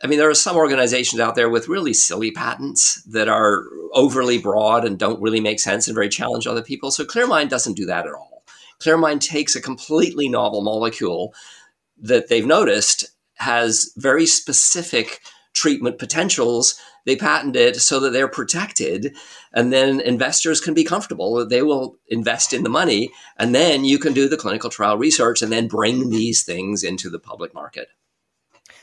I 0.04 0.08
mean, 0.08 0.18
there 0.18 0.30
are 0.30 0.34
some 0.34 0.56
organizations 0.56 1.22
out 1.22 1.36
there 1.36 1.50
with 1.50 1.68
really 1.68 1.94
silly 1.94 2.32
patents 2.32 3.02
that 3.04 3.30
are 3.30 3.64
overly 3.94 4.40
broad 4.40 4.86
and 4.86 4.98
don't 4.98 5.22
really 5.22 5.40
make 5.40 5.60
sense 5.60 5.88
and 5.88 5.94
very 5.94 6.10
challenge 6.10 6.48
other 6.48 6.64
people. 6.64 6.90
So 6.90 7.06
ClearMind 7.06 7.50
doesn't 7.50 7.78
do 7.78 7.86
that 7.86 8.08
at 8.08 8.14
all. 8.14 8.44
ClearMind 8.80 9.22
takes 9.22 9.56
a 9.56 9.62
completely 9.62 10.28
novel 10.28 10.64
molecule 10.64 11.36
that 12.00 12.28
they've 12.28 12.46
noticed 12.46 13.06
has 13.36 13.94
very 13.96 14.26
specific 14.26 15.22
treatment 15.54 16.00
potentials. 16.00 16.76
They 17.06 17.16
patent 17.16 17.56
it 17.56 17.78
so 17.78 18.00
that 18.02 18.12
they're 18.12 18.28
protected, 18.28 19.16
and 19.54 19.74
then 19.74 20.00
investors 20.00 20.62
can 20.62 20.74
be 20.74 20.84
comfortable 20.84 21.36
that 21.36 21.50
they 21.50 21.64
will 21.64 21.98
invest 22.08 22.54
in 22.54 22.64
the 22.64 22.70
money, 22.70 23.12
and 23.38 23.56
then 23.56 23.84
you 23.84 23.98
can 23.98 24.14
do 24.14 24.30
the 24.30 24.38
clinical 24.38 24.70
trial 24.70 24.98
research 24.98 25.42
and 25.42 25.52
then 25.52 25.68
bring 25.68 26.10
these 26.10 26.44
things 26.44 26.84
into 26.84 27.10
the 27.10 27.20
public 27.20 27.54
market. 27.54 27.88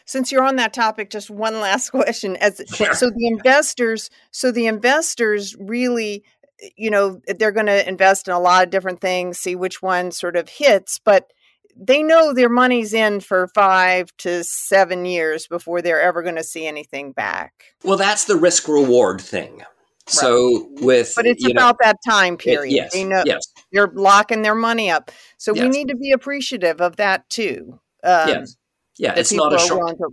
Since 0.05 0.33
you're 0.33 0.43
on 0.43 0.57
that 0.57 0.73
topic, 0.73 1.11
just 1.11 1.31
one 1.31 1.61
last 1.61 1.91
question. 1.91 2.37
As 2.37 2.61
sure. 2.75 2.95
so, 2.95 3.11
the 3.11 3.29
investors, 3.29 4.11
so 4.31 4.51
the 4.51 4.67
investors 4.67 5.55
really 5.59 6.25
you 6.77 6.91
know 6.91 7.21
they're 7.39 7.53
going 7.53 7.67
to 7.67 7.89
invest 7.89 8.27
in 8.27 8.35
a 8.35 8.41
lot 8.41 8.65
of 8.65 8.71
different 8.71 9.01
things 9.01 9.39
see 9.39 9.55
which 9.55 9.81
one 9.81 10.11
sort 10.11 10.37
of 10.37 10.49
hits 10.49 10.99
but 10.99 11.33
they 11.79 12.03
know 12.03 12.33
their 12.35 12.49
money's 12.49 12.93
in 12.93 13.21
for 13.21 13.49
five 13.55 14.15
to 14.19 14.43
seven 14.45 15.05
years 15.05 15.47
before 15.47 15.81
they're 15.81 16.01
ever 16.01 16.23
going 16.23 16.37
to 16.37 16.45
see 16.45 16.67
anything 16.67 17.13
back. 17.13 17.53
Well, 17.85 17.97
that's 17.97 18.25
the 18.25 18.37
risk 18.37 18.69
reward 18.69 19.21
thing. 19.21 19.59
Right. 19.59 19.67
So 20.07 20.69
with 20.81 21.13
but 21.15 21.27
it's 21.27 21.45
about 21.45 21.77
know, 21.81 21.87
that 21.87 21.97
time 22.09 22.37
period. 22.37 22.73
It, 22.73 22.77
yes, 22.77 22.93
they 22.93 23.05
know 23.05 23.23
yes. 23.27 23.47
you're 23.71 23.93
locking 23.95 24.43
their 24.43 24.55
money 24.55 24.91
up. 24.91 25.11
So 25.37 25.55
yes. 25.55 25.63
we 25.63 25.69
need 25.69 25.89
to 25.89 25.97
be 25.97 26.13
appreciative 26.13 26.81
of 26.81 26.97
that 26.97 27.29
too. 27.29 27.79
Um, 28.03 28.29
yes. 28.29 28.57
Yeah, 28.97 29.15
it's 29.17 29.33
not 29.33 29.55
a 29.55 29.59
short. 29.59 29.97
To, 29.99 30.09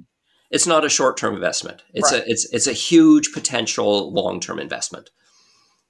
it's 0.51 0.67
not 0.67 0.85
a 0.85 0.89
short 0.89 1.17
term 1.17 1.33
investment. 1.33 1.83
It's 1.93 2.11
right. 2.11 2.21
a 2.21 2.29
it's 2.29 2.47
it's 2.53 2.67
a 2.67 2.73
huge 2.73 3.31
potential 3.33 4.13
long 4.13 4.39
term 4.39 4.59
investment 4.59 5.09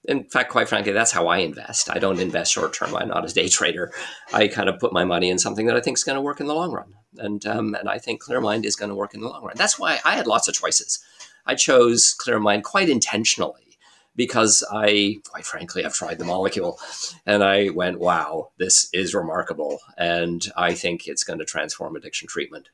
in 0.08 0.24
fact, 0.26 0.52
quite 0.52 0.70
frankly, 0.70 0.92
that's 0.92 1.12
how 1.12 1.28
I 1.28 1.40
invest. 1.40 1.90
I 1.90 2.00
don't 2.00 2.20
invest 2.20 2.54
short 2.54 2.74
term. 2.74 2.96
I'm 2.96 3.10
not 3.10 3.30
a 3.30 3.34
day 3.34 3.48
trader. 3.48 3.92
I 4.34 4.48
kind 4.48 4.70
of 4.70 4.80
put 4.80 4.94
my 4.94 5.04
money 5.04 5.30
in 5.30 5.40
something 5.40 5.66
that 5.68 5.76
I 5.76 5.82
think 5.82 5.98
is 5.98 6.04
going 6.04 6.16
to 6.18 6.22
work 6.22 6.40
in 6.40 6.48
the 6.48 6.56
long 6.56 6.72
run, 6.72 6.94
and 7.18 7.46
um, 7.46 7.76
and 7.76 7.90
I 7.90 7.98
think 7.98 8.24
ClearMind 8.24 8.66
is 8.66 8.76
going 8.76 8.90
to 8.90 8.96
work 8.96 9.14
in 9.14 9.22
the 9.22 9.30
long 9.30 9.44
run. 9.44 9.56
That's 9.58 9.80
why 9.80 10.00
I 10.06 10.16
had 10.16 10.28
lots 10.28 10.48
of 10.48 10.56
choices. 10.56 11.04
I 11.46 11.56
chose 11.56 12.16
ClearMind 12.20 12.64
quite 12.64 12.90
intentionally 12.90 13.78
because 14.16 14.64
I, 14.72 15.18
quite 15.30 15.46
frankly, 15.46 15.86
I've 15.86 15.94
tried 15.94 16.20
the 16.20 16.26
molecule, 16.26 16.80
and 17.26 17.44
I 17.44 17.70
went, 17.70 18.00
"Wow, 18.00 18.50
this 18.58 18.90
is 18.94 19.14
remarkable," 19.14 19.80
and 19.98 20.48
I 20.56 20.74
think 20.74 21.08
it's 21.08 21.24
going 21.24 21.40
to 21.40 21.46
transform 21.46 21.96
addiction 21.96 22.28
treatment 22.28 22.70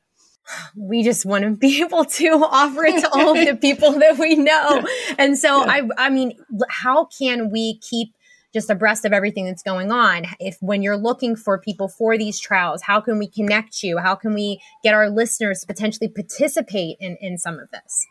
we 0.76 1.02
just 1.02 1.24
want 1.24 1.44
to 1.44 1.50
be 1.50 1.82
able 1.86 2.04
to 2.04 2.28
offer 2.50 2.84
it 2.84 3.00
to 3.00 3.10
all 3.12 3.36
of 3.38 3.46
the 3.46 3.56
people 3.56 3.92
that 3.98 4.18
we 4.18 4.36
know. 4.36 4.84
And 5.18 5.38
so. 5.38 5.62
I 5.62 5.88
I 5.98 6.10
mean, 6.10 6.38
how 6.68 7.04
can 7.04 7.50
we 7.50 7.78
keep 7.78 8.14
just 8.52 8.70
abreast 8.70 9.04
of 9.04 9.12
everything 9.12 9.46
that's 9.46 9.62
going 9.62 9.90
on. 9.90 10.26
If 10.38 10.58
when 10.60 10.82
you're 10.82 10.96
looking 10.96 11.36
for 11.36 11.58
people 11.58 11.88
for 11.88 12.18
these 12.18 12.38
trials, 12.38 12.82
how 12.82 13.00
can 13.00 13.18
we 13.18 13.26
connect 13.26 13.82
you? 13.82 13.98
How 13.98 14.14
can 14.14 14.34
we 14.34 14.60
get 14.82 14.94
our 14.94 15.08
listeners 15.08 15.60
to 15.60 15.66
potentially 15.66 16.08
participate 16.08 16.98
in, 17.00 17.16
in 17.20 17.38
some 17.38 17.58
of 17.58 17.70
this? 17.70 18.06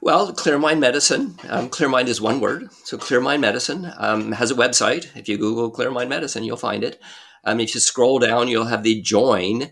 Well, 0.00 0.32
Clearmind 0.32 0.78
Medicine. 0.78 1.34
Um, 1.50 1.68
Clearmind 1.68 2.06
is 2.06 2.20
one 2.20 2.40
word. 2.40 2.70
So 2.84 2.96
Clearmind 2.96 3.40
Medicine 3.40 3.92
um, 3.98 4.32
has 4.32 4.50
a 4.50 4.54
website. 4.54 5.14
If 5.14 5.28
you 5.28 5.36
Google 5.36 5.70
Clearmind 5.70 6.08
Medicine, 6.08 6.42
you'll 6.42 6.56
find 6.56 6.82
it. 6.82 6.98
Um, 7.44 7.60
if 7.60 7.74
you 7.74 7.80
scroll 7.80 8.18
down, 8.18 8.48
you'll 8.48 8.64
have 8.64 8.82
the 8.82 9.02
join 9.02 9.70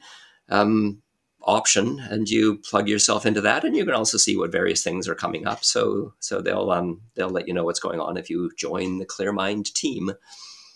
um, 0.50 1.00
option, 1.42 2.00
and 2.10 2.28
you 2.28 2.58
plug 2.58 2.88
yourself 2.88 3.24
into 3.24 3.40
that, 3.40 3.64
and 3.64 3.76
you 3.76 3.84
can 3.84 3.94
also 3.94 4.18
see 4.18 4.36
what 4.36 4.52
various 4.52 4.82
things 4.82 5.08
are 5.08 5.14
coming 5.14 5.46
up. 5.46 5.64
So, 5.64 6.14
so 6.20 6.40
they'll 6.40 6.70
um, 6.70 7.00
they'll 7.14 7.30
let 7.30 7.48
you 7.48 7.54
know 7.54 7.64
what's 7.64 7.80
going 7.80 8.00
on 8.00 8.16
if 8.16 8.28
you 8.30 8.50
join 8.56 8.98
the 8.98 9.06
Clearmind 9.06 9.72
team. 9.72 10.12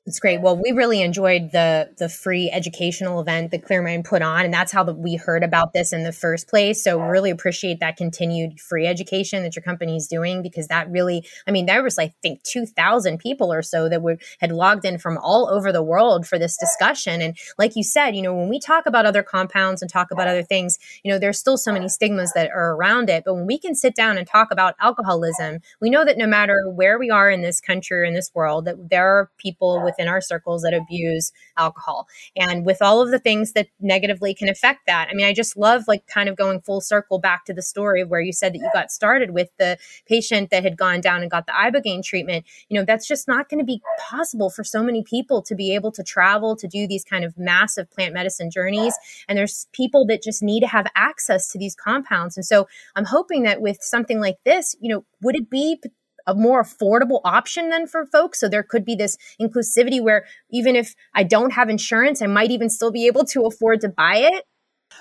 It's 0.05 0.19
great. 0.19 0.41
Well, 0.41 0.57
we 0.61 0.73
really 0.73 1.01
enjoyed 1.01 1.53
the 1.53 1.89
the 1.97 2.09
free 2.09 2.51
educational 2.51 3.21
event 3.21 3.53
that 3.53 3.63
Clearmind 3.63 4.05
put 4.05 4.21
on, 4.21 4.45
and 4.45 4.53
that's 4.53 4.73
how 4.73 4.83
the, 4.83 4.93
we 4.93 5.15
heard 5.15 5.45
about 5.45 5.75
this 5.75 5.93
in 5.93 6.03
the 6.03 6.11
first 6.11 6.49
place. 6.49 6.83
So, 6.83 6.99
really 6.99 7.31
appreciate 7.31 7.79
that 7.79 7.97
continued 7.97 8.59
free 8.59 8.89
education 8.89 9.45
that 9.45 9.55
your 9.55 9.63
company 9.63 9.95
is 9.95 10.09
doing 10.09 10.43
because 10.43 10.67
that 10.67 10.91
really, 10.91 11.25
I 11.47 11.53
mean, 11.53 11.67
there 11.67 11.85
was 11.85 12.01
I 12.01 12.09
think 12.21 12.43
two 12.43 12.67
thousand 12.67 13.19
people 13.19 13.53
or 13.53 13.63
so 13.63 13.89
that 13.89 14.03
were 14.03 14.19
had 14.41 14.51
logged 14.51 14.85
in 14.85 14.99
from 14.99 15.19
all 15.19 15.49
over 15.49 15.71
the 15.71 15.85
world 15.85 16.27
for 16.27 16.37
this 16.37 16.57
discussion. 16.59 17.23
And 17.23 17.37
like 17.57 17.77
you 17.77 17.85
said, 17.85 18.17
you 18.17 18.23
know, 18.23 18.35
when 18.35 18.49
we 18.49 18.59
talk 18.59 18.87
about 18.87 19.07
other 19.07 19.23
compounds 19.23 19.83
and 19.83 19.91
talk 19.91 20.11
about 20.11 20.27
other 20.27 20.43
things, 20.43 20.81
you 21.05 21.13
know, 21.13 21.19
there's 21.21 21.39
still 21.39 21.57
so 21.57 21.73
many 21.73 21.89
stigmas 21.89 22.33
that 22.33 22.51
are 22.51 22.75
around 22.75 23.09
it. 23.09 23.23
But 23.25 23.35
when 23.35 23.47
we 23.47 23.57
can 23.57 23.77
sit 23.77 23.95
down 23.95 24.19
and 24.19 24.27
talk 24.27 24.51
about 24.51 24.75
alcoholism, 24.81 25.61
we 25.81 25.91
know 25.91 26.05
that 26.05 26.19
no 26.19 26.27
matter 26.27 26.69
where 26.69 26.99
we 26.99 27.09
are 27.09 27.31
in 27.31 27.43
this 27.43 27.61
country 27.61 28.01
or 28.01 28.05
in 28.05 28.15
this 28.15 28.33
world, 28.35 28.65
that 28.65 28.91
there 28.91 29.07
are 29.07 29.31
people 29.39 29.81
with 29.81 29.92
within 29.93 30.09
our 30.09 30.21
circles 30.21 30.63
that 30.63 30.75
abuse 30.75 31.33
alcohol. 31.57 32.07
And 32.37 32.65
with 32.65 32.81
all 32.81 33.01
of 33.01 33.11
the 33.11 33.19
things 33.19 33.53
that 33.53 33.69
negatively 33.81 34.35
can 34.35 34.49
affect 34.49 34.81
that, 34.87 35.09
I 35.11 35.15
mean, 35.15 35.27
I 35.27 35.33
just 35.33 35.57
love 35.57 35.85
like 35.87 36.07
kind 36.07 36.29
of 36.29 36.37
going 36.37 36.61
full 36.61 36.81
circle 36.81 37.19
back 37.19 37.45
to 37.47 37.55
the 37.55 37.63
story 37.63 38.05
where 38.05 38.21
you 38.21 38.33
said 38.33 38.55
that 38.55 38.59
you 38.59 38.71
got 38.73 38.91
started 38.91 39.31
with 39.33 39.51
the 39.59 39.79
patient 40.07 40.51
that 40.51 40.63
had 40.63 40.77
gone 40.77 41.01
down 41.01 41.23
and 41.23 41.31
got 41.31 41.47
the 41.47 41.53
ibogaine 41.53 42.03
treatment. 42.03 42.45
You 42.69 42.79
know, 42.79 42.85
that's 42.85 43.07
just 43.07 43.29
not 43.29 43.49
going 43.49 43.61
to 43.61 43.65
be 43.65 43.81
possible 43.99 44.51
for 44.51 44.65
so 44.65 44.83
many 44.83 45.03
people 45.03 45.43
to 45.43 45.55
be 45.55 45.75
able 45.75 45.93
to 45.93 46.03
travel 46.03 46.57
to 46.57 46.67
do 46.67 46.87
these 46.87 47.05
kind 47.05 47.25
of 47.25 47.37
massive 47.37 47.91
plant 47.91 48.15
medicine 48.15 48.51
journeys. 48.51 48.95
And 49.29 49.37
there's 49.37 49.67
people 49.73 50.07
that 50.07 50.23
just 50.23 50.43
need 50.43 50.61
to 50.61 50.67
have 50.67 50.87
access 50.97 51.49
to 51.53 51.59
these 51.59 51.75
compounds. 51.75 52.37
And 52.37 52.45
so 52.45 52.67
I'm 52.97 53.05
hoping 53.05 53.43
that 53.43 53.61
with 53.61 53.79
something 53.81 54.21
like 54.21 54.37
this, 54.45 54.77
you 54.81 54.93
know, 54.93 55.05
would 55.23 55.37
it 55.37 55.51
be 55.51 55.81
a 56.27 56.35
more 56.35 56.63
affordable 56.63 57.21
option 57.25 57.71
then 57.71 57.87
for 57.87 58.07
folks. 58.07 58.41
So 58.41 58.49
there 58.49 58.63
could 58.63 58.85
be 58.85 58.95
this 58.95 59.17
inclusivity 59.41 60.03
where 60.03 60.25
even 60.51 60.77
if 60.77 60.95
I 61.15 61.23
don't 61.23 61.53
have 61.53 61.69
insurance, 61.69 62.23
I 62.23 62.27
might 62.27 62.51
even 62.51 62.71
still 62.71 62.91
be 62.91 63.07
able 63.07 63.25
to 63.27 63.45
afford 63.45 63.81
to 63.83 63.89
buy 63.89 64.17
it. 64.17 64.45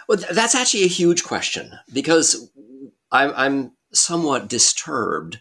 Well, 0.08 0.20
that's 0.32 0.56
actually 0.56 0.84
a 0.84 0.88
huge 0.88 1.24
question 1.24 1.72
because 1.94 2.50
I'm, 3.12 3.34
I'm 3.36 3.72
somewhat 3.94 4.48
disturbed 4.48 5.40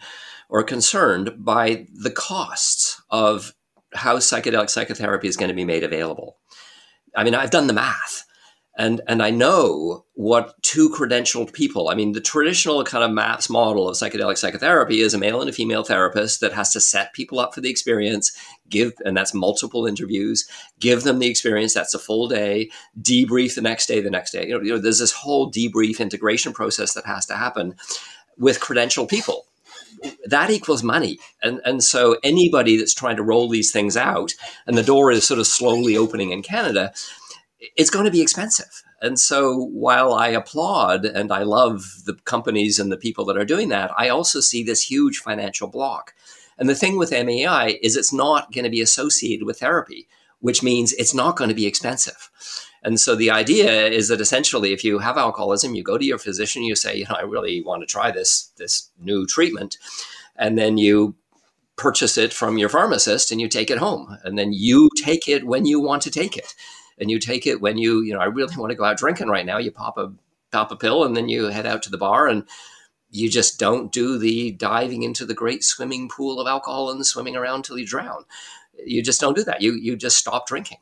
or 0.49 0.63
concerned 0.63 1.45
by 1.45 1.87
the 1.93 2.11
costs 2.11 3.01
of 3.11 3.55
how 3.95 4.17
psychedelic 4.17 4.71
psychotherapy 4.71 5.29
is 5.29 5.37
going 5.37 5.49
to 5.49 5.55
be 5.55 5.65
made 5.65 5.85
available. 5.85 6.37
I 7.17 7.25
mean, 7.25 7.35
I've 7.35 7.51
done 7.51 7.67
the 7.67 7.73
math 7.73 8.25
and 8.81 9.01
and 9.07 9.23
I 9.23 9.31
know 9.31 10.05
what 10.21 10.63
two 10.63 10.91
credentialed 10.91 11.51
people. 11.55 11.89
I 11.89 11.95
mean, 11.95 12.13
the 12.13 12.21
traditional 12.21 12.85
kind 12.85 13.03
of 13.03 13.11
MAPS 13.11 13.49
model 13.49 13.89
of 13.89 13.97
psychedelic 13.97 14.37
psychotherapy 14.37 15.01
is 15.01 15.15
a 15.15 15.19
male 15.19 15.41
and 15.41 15.49
a 15.49 15.53
female 15.53 15.83
therapist 15.83 16.43
that 16.43 16.53
has 16.53 16.75
to 16.75 16.81
set 16.81 17.15
people 17.15 17.41
up 17.41 17.55
for 17.55 17.63
the 17.63 17.71
experience, 17.71 18.31
give, 18.69 18.93
and 19.07 19.17
that's 19.17 19.33
multiple 19.33 19.87
interviews, 19.87 20.47
give 20.79 21.05
them 21.05 21.21
the 21.21 21.27
experience. 21.27 21.73
That's 21.73 21.95
a 21.95 21.99
full 21.99 22.29
day, 22.29 22.71
debrief 23.01 23.55
the 23.55 23.63
next 23.63 23.87
day, 23.87 24.03
the 24.03 24.11
next 24.11 24.33
day. 24.33 24.47
You 24.47 24.59
know, 24.59 24.63
you 24.63 24.73
know 24.75 24.79
there's 24.79 24.99
this 24.99 25.13
whole 25.13 25.51
debrief 25.51 26.01
integration 26.01 26.53
process 26.53 26.93
that 26.93 27.07
has 27.07 27.25
to 27.27 27.35
happen 27.35 27.75
with 28.37 28.61
credentialed 28.61 29.09
people 29.09 29.47
that 30.27 30.51
equals 30.51 30.83
money. 30.83 31.19
And, 31.43 31.63
and 31.65 31.83
so 31.83 32.19
anybody 32.23 32.77
that's 32.77 32.95
trying 32.95 33.17
to 33.17 33.23
roll 33.23 33.49
these 33.49 33.73
things 33.73 33.97
out, 33.97 34.33
and 34.67 34.77
the 34.77 34.83
door 34.83 35.11
is 35.11 35.27
sort 35.27 35.41
of 35.41 35.47
slowly 35.47 35.97
opening 35.97 36.31
in 36.31 36.43
Canada, 36.43 36.93
it's 37.75 37.91
going 37.91 38.05
to 38.05 38.11
be 38.11 38.21
expensive. 38.21 38.83
And 39.01 39.19
so 39.19 39.57
while 39.57 40.13
I 40.13 40.29
applaud 40.29 41.05
and 41.07 41.33
I 41.33 41.43
love 41.43 42.03
the 42.05 42.15
companies 42.25 42.79
and 42.79 42.93
the 42.93 42.99
people 42.99 43.25
that 43.27 43.37
are 43.37 43.45
doing 43.45 43.71
that, 43.71 43.91
I 43.97 44.09
also 44.09 44.41
see 44.41 44.63
this 44.63 44.91
huge 44.91 45.19
financial 45.19 45.69
block. 45.69 46.15
And 46.59 46.69
the 46.69 46.75
thing 46.75 46.99
with 46.99 47.11
MEI 47.11 47.79
is 47.83 47.97
it's 47.97 48.13
not 48.13 48.53
going 48.53 48.65
to 48.65 48.71
be 48.71 48.83
associated 48.83 49.47
with 49.47 49.61
therapy, 49.61 50.07
which 50.41 50.63
means 50.63 50.93
it's 50.93 51.15
not 51.15 51.37
going 51.37 51.49
to 51.49 51.55
be 51.55 51.67
expensive. 51.67 52.31
And 52.83 53.01
so 53.01 53.15
the 53.15 53.31
idea 53.31 53.87
is 53.87 54.09
that 54.09 54.21
essentially, 54.21 54.73
if 54.73 54.85
you 54.85 54.99
have 54.99 55.17
alcoholism, 55.17 55.75
you 55.75 55.83
go 55.83 55.99
to 55.99 56.05
your 56.05 56.19
physician, 56.19 56.63
you 56.63 56.75
say, 56.75 56.97
you 56.97 57.05
know, 57.05 57.17
I 57.17 57.23
really 57.23 57.63
want 57.63 57.83
to 57.83 57.87
try 57.87 58.11
this 58.11 58.53
this 58.57 58.91
new 58.99 59.27
treatment, 59.27 59.77
and 60.37 60.57
then 60.57 60.79
you 60.79 61.15
purchase 61.77 62.17
it 62.17 62.33
from 62.33 62.59
your 62.59 62.69
pharmacist 62.69 63.31
and 63.31 63.41
you 63.41 63.49
take 63.49 63.71
it 63.71 63.79
home, 63.79 64.17
and 64.25 64.39
then 64.39 64.53
you 64.53 64.89
take 64.97 65.29
it 65.29 65.47
when 65.47 65.67
you 65.67 65.79
want 65.81 66.03
to 66.03 66.11
take 66.11 66.37
it 66.37 66.55
and 67.01 67.11
you 67.11 67.19
take 67.19 67.47
it 67.47 67.61
when 67.61 67.79
you 67.79 68.03
you 68.03 68.13
know 68.13 68.21
I 68.21 68.27
really 68.27 68.55
want 68.57 68.71
to 68.71 68.77
go 68.77 68.85
out 68.85 68.99
drinking 68.99 69.29
right 69.29 69.47
now. 69.47 69.59
You 69.59 69.73
pop 69.73 69.99
a 69.99 70.13
pop 70.53 70.71
a 70.71 70.77
pill 70.77 71.05
and 71.05 71.17
then 71.17 71.29
you 71.29 71.47
head 71.47 71.67
out 71.67 71.83
to 71.85 71.91
the 71.91 71.99
bar 71.99 72.29
and 72.29 72.45
you 73.11 73.29
just 73.29 73.59
don't 73.59 73.91
do 73.91 74.19
the 74.19 74.53
diving 74.53 75.03
into 75.03 75.25
the 75.25 75.35
great 75.35 75.65
swimming 75.65 76.09
pool 76.09 76.41
of 76.41 76.47
alcohol 76.47 76.91
and 76.91 77.05
swimming 77.05 77.37
around 77.37 77.65
till 77.65 77.79
you 77.79 77.87
drown. 77.87 78.25
You 78.85 79.03
just 79.03 79.21
don't 79.21 79.37
do 79.37 79.45
that. 79.45 79.63
You 79.63 79.75
you 79.75 79.97
just 79.97 80.19
stop 80.19 80.47
drinking. 80.47 80.79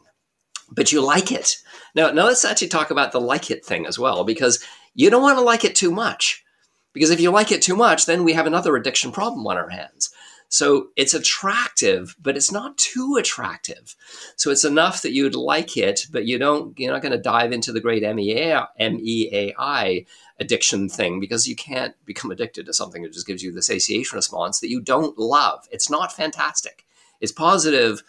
But 0.71 0.93
you 0.93 1.01
like 1.01 1.33
it. 1.33 1.57
Now, 1.95 2.11
now 2.11 2.27
let's 2.27 2.45
actually 2.45 2.69
talk 2.69 2.91
about 2.91 3.13
the 3.13 3.21
like 3.21 3.51
it 3.51 3.65
thing 3.65 3.87
as 3.87 3.99
well, 3.99 4.25
because 4.25 4.63
you 4.95 5.09
don't 5.09 5.23
want 5.23 5.39
to 5.39 5.43
like 5.43 5.65
it 5.65 5.75
too 5.75 5.91
much. 5.91 6.45
Because 6.93 7.11
if 7.11 7.21
you 7.21 7.31
like 7.31 7.51
it 7.53 7.63
too 7.63 7.77
much, 7.77 8.05
then 8.05 8.23
we 8.23 8.35
have 8.35 8.47
another 8.47 8.77
addiction 8.77 9.11
problem 9.11 9.47
on 9.47 9.57
our 9.57 9.71
hands. 9.71 10.11
So 10.49 10.89
it's 10.97 11.13
attractive, 11.13 12.17
but 12.21 12.37
it's 12.37 12.51
not 12.51 12.79
too 12.79 13.17
attractive. 13.19 13.95
So 14.37 14.51
it's 14.51 14.65
enough 14.65 15.03
that 15.03 15.13
you'd 15.13 15.35
like 15.35 15.77
it, 15.77 16.07
but 16.11 16.27
you 16.27 16.39
don't. 16.39 16.79
You're 16.79 16.93
not 16.93 17.03
going 17.03 17.13
to 17.13 17.19
dive 17.19 17.53
into 17.53 17.73
the 17.73 17.81
great 17.81 18.03
MEA, 18.03 18.63
MEAI 18.81 20.07
addiction 20.41 20.89
thing 20.89 21.21
because 21.21 21.49
you 21.49 21.57
can't 21.57 21.95
become 22.07 22.31
addicted 22.31 22.65
to 22.67 22.73
something 22.73 23.03
that 23.03 23.13
just 23.13 23.27
gives 23.27 23.43
you 23.43 23.53
the 23.53 23.63
satiation 23.63 24.17
response 24.17 24.61
that 24.61 24.71
you 24.71 24.81
don't 24.81 25.19
love. 25.19 25.69
It's 25.71 25.91
not 25.91 26.13
fantastic. 26.13 26.87
It's 27.21 27.33
positive, 27.33 28.03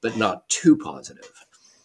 but 0.00 0.16
not 0.16 0.48
too 0.48 0.76
positive. 0.76 1.30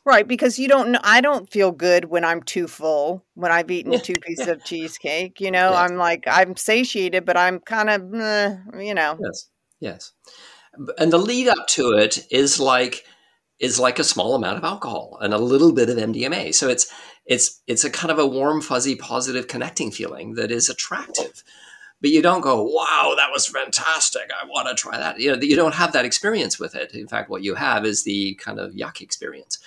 Right, 0.03 0.27
because 0.27 0.57
you 0.57 0.67
don't 0.67 0.93
know. 0.93 0.99
I 1.03 1.21
don't 1.21 1.47
feel 1.51 1.71
good 1.71 2.05
when 2.05 2.25
I'm 2.25 2.41
too 2.41 2.67
full. 2.67 3.23
When 3.35 3.51
I've 3.51 3.69
eaten 3.69 3.99
two 3.99 4.13
pieces 4.21 4.47
of 4.47 4.63
cheesecake, 4.63 5.39
you 5.39 5.51
know, 5.51 5.69
yes. 5.71 5.91
I'm 5.91 5.97
like 5.97 6.23
I'm 6.25 6.55
satiated, 6.55 7.23
but 7.23 7.37
I'm 7.37 7.59
kind 7.59 7.89
of, 7.89 8.13
eh, 8.15 8.57
you 8.79 8.95
know. 8.95 9.19
Yes. 9.21 9.50
Yes. 9.81 10.13
And 10.97 11.11
the 11.11 11.17
lead 11.17 11.49
up 11.49 11.67
to 11.69 11.91
it 11.91 12.25
is 12.31 12.59
like 12.59 13.03
is 13.59 13.79
like 13.79 13.99
a 13.99 14.03
small 14.03 14.35
amount 14.35 14.57
of 14.57 14.63
alcohol 14.63 15.17
and 15.21 15.33
a 15.33 15.37
little 15.37 15.73
bit 15.73 15.89
of 15.89 15.97
MDMA. 15.97 16.55
So 16.55 16.69
it's 16.69 16.91
it's 17.25 17.61
it's 17.67 17.83
a 17.83 17.89
kind 17.89 18.11
of 18.11 18.19
a 18.19 18.25
warm, 18.25 18.61
fuzzy, 18.61 18.95
positive 18.95 19.49
connecting 19.49 19.91
feeling 19.91 20.35
that 20.35 20.51
is 20.51 20.69
attractive. 20.69 21.43
But 21.99 22.09
you 22.09 22.21
don't 22.21 22.41
go, 22.41 22.63
"Wow, 22.63 23.13
that 23.17 23.29
was 23.31 23.45
fantastic! 23.45 24.29
I 24.31 24.45
want 24.47 24.67
to 24.67 24.73
try 24.73 24.97
that." 24.97 25.19
You 25.19 25.35
know, 25.35 25.41
you 25.41 25.55
don't 25.55 25.75
have 25.75 25.93
that 25.93 26.05
experience 26.05 26.59
with 26.59 26.73
it. 26.73 26.93
In 26.93 27.07
fact, 27.07 27.29
what 27.29 27.43
you 27.43 27.55
have 27.55 27.85
is 27.85 28.03
the 28.03 28.35
kind 28.35 28.59
of 28.59 28.71
yuck 28.73 29.01
experience. 29.01 29.59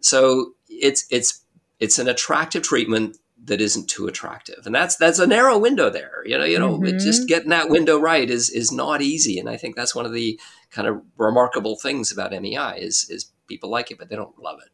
So 0.00 0.54
it's 0.68 1.04
it's 1.10 1.42
it's 1.80 1.98
an 1.98 2.08
attractive 2.08 2.62
treatment 2.62 3.18
that 3.44 3.60
isn't 3.60 3.88
too 3.88 4.06
attractive. 4.06 4.66
And 4.66 4.74
that's 4.74 4.96
that's 4.96 5.18
a 5.18 5.26
narrow 5.26 5.58
window 5.58 5.90
there 5.90 6.22
you 6.24 6.38
know 6.38 6.44
you 6.44 6.58
know 6.58 6.78
mm-hmm. 6.78 6.98
just 6.98 7.28
getting 7.28 7.50
that 7.50 7.68
window 7.68 7.98
right 7.98 8.28
is 8.28 8.50
is 8.50 8.72
not 8.72 9.02
easy. 9.02 9.38
And 9.38 9.48
i 9.48 9.56
think 9.56 9.76
that's 9.76 9.94
one 9.94 10.06
of 10.06 10.12
the 10.12 10.38
kind 10.70 10.88
of 10.88 11.02
remarkable 11.18 11.76
things 11.76 12.10
about 12.10 12.30
mei 12.32 12.78
is 12.78 13.06
is 13.10 13.30
people 13.46 13.70
like 13.70 13.90
it 13.90 13.98
but 13.98 14.08
they 14.08 14.16
don't 14.16 14.38
love 14.38 14.58
it. 14.64 14.70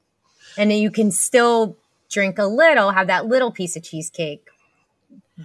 And 0.57 0.73
you 0.73 0.91
can 0.91 1.11
still 1.11 1.77
drink 2.09 2.39
a 2.39 2.47
little 2.47 2.91
have 2.91 3.07
that 3.07 3.27
little 3.27 3.53
piece 3.53 3.77
of 3.77 3.83
cheesecake 3.83 4.47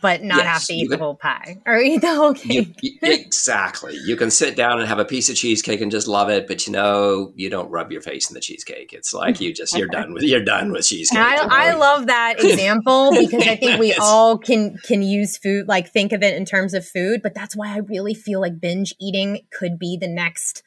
but 0.02 0.24
not 0.24 0.38
yes, 0.40 0.46
have 0.46 0.64
to 0.66 0.74
eat 0.74 0.90
can, 0.90 0.92
the 0.92 0.98
whole 0.98 1.16
pie 1.16 1.62
or 1.66 1.78
eat 1.78 2.02
the 2.02 2.14
whole 2.14 2.34
cake. 2.34 2.78
You, 2.82 2.98
exactly. 3.02 3.96
You 4.04 4.16
can 4.16 4.30
sit 4.30 4.56
down 4.56 4.80
and 4.80 4.88
have 4.88 5.00
a 5.00 5.06
piece 5.06 5.30
of 5.30 5.36
cheesecake 5.36 5.82
and 5.82 5.92
just 5.92 6.08
love 6.08 6.30
it, 6.30 6.48
but 6.48 6.68
you 6.68 6.74
know, 6.74 7.32
you 7.36 7.50
don't 7.50 7.70
rub 7.70 7.92
your 7.92 8.02
face 8.02 8.30
in 8.30 8.34
the 8.34 8.40
cheesecake. 8.40 8.94
It's 8.94 9.14
like 9.14 9.40
you 9.40 9.54
just 9.54 9.78
you're 9.78 9.88
done 9.88 10.14
with 10.14 10.24
you're 10.24 10.44
done 10.44 10.72
with 10.72 10.86
cheesecake. 10.86 11.20
I? 11.20 11.70
I 11.70 11.74
love 11.76 12.08
that 12.08 12.40
example 12.44 13.12
because 13.12 13.48
I 13.48 13.56
think 13.56 13.80
we 13.80 13.94
all 13.94 14.38
can 14.38 14.78
can 14.84 15.02
use 15.02 15.38
food 15.38 15.68
like 15.68 15.92
think 15.92 16.12
of 16.12 16.22
it 16.22 16.36
in 16.36 16.46
terms 16.46 16.74
of 16.74 16.86
food, 16.86 17.22
but 17.22 17.34
that's 17.34 17.56
why 17.56 17.74
I 17.74 17.78
really 17.78 18.14
feel 18.14 18.42
like 18.42 18.60
binge 18.60 18.94
eating 19.00 19.42
could 19.52 19.80
be 19.80 19.98
the 19.98 20.08
next 20.08 20.64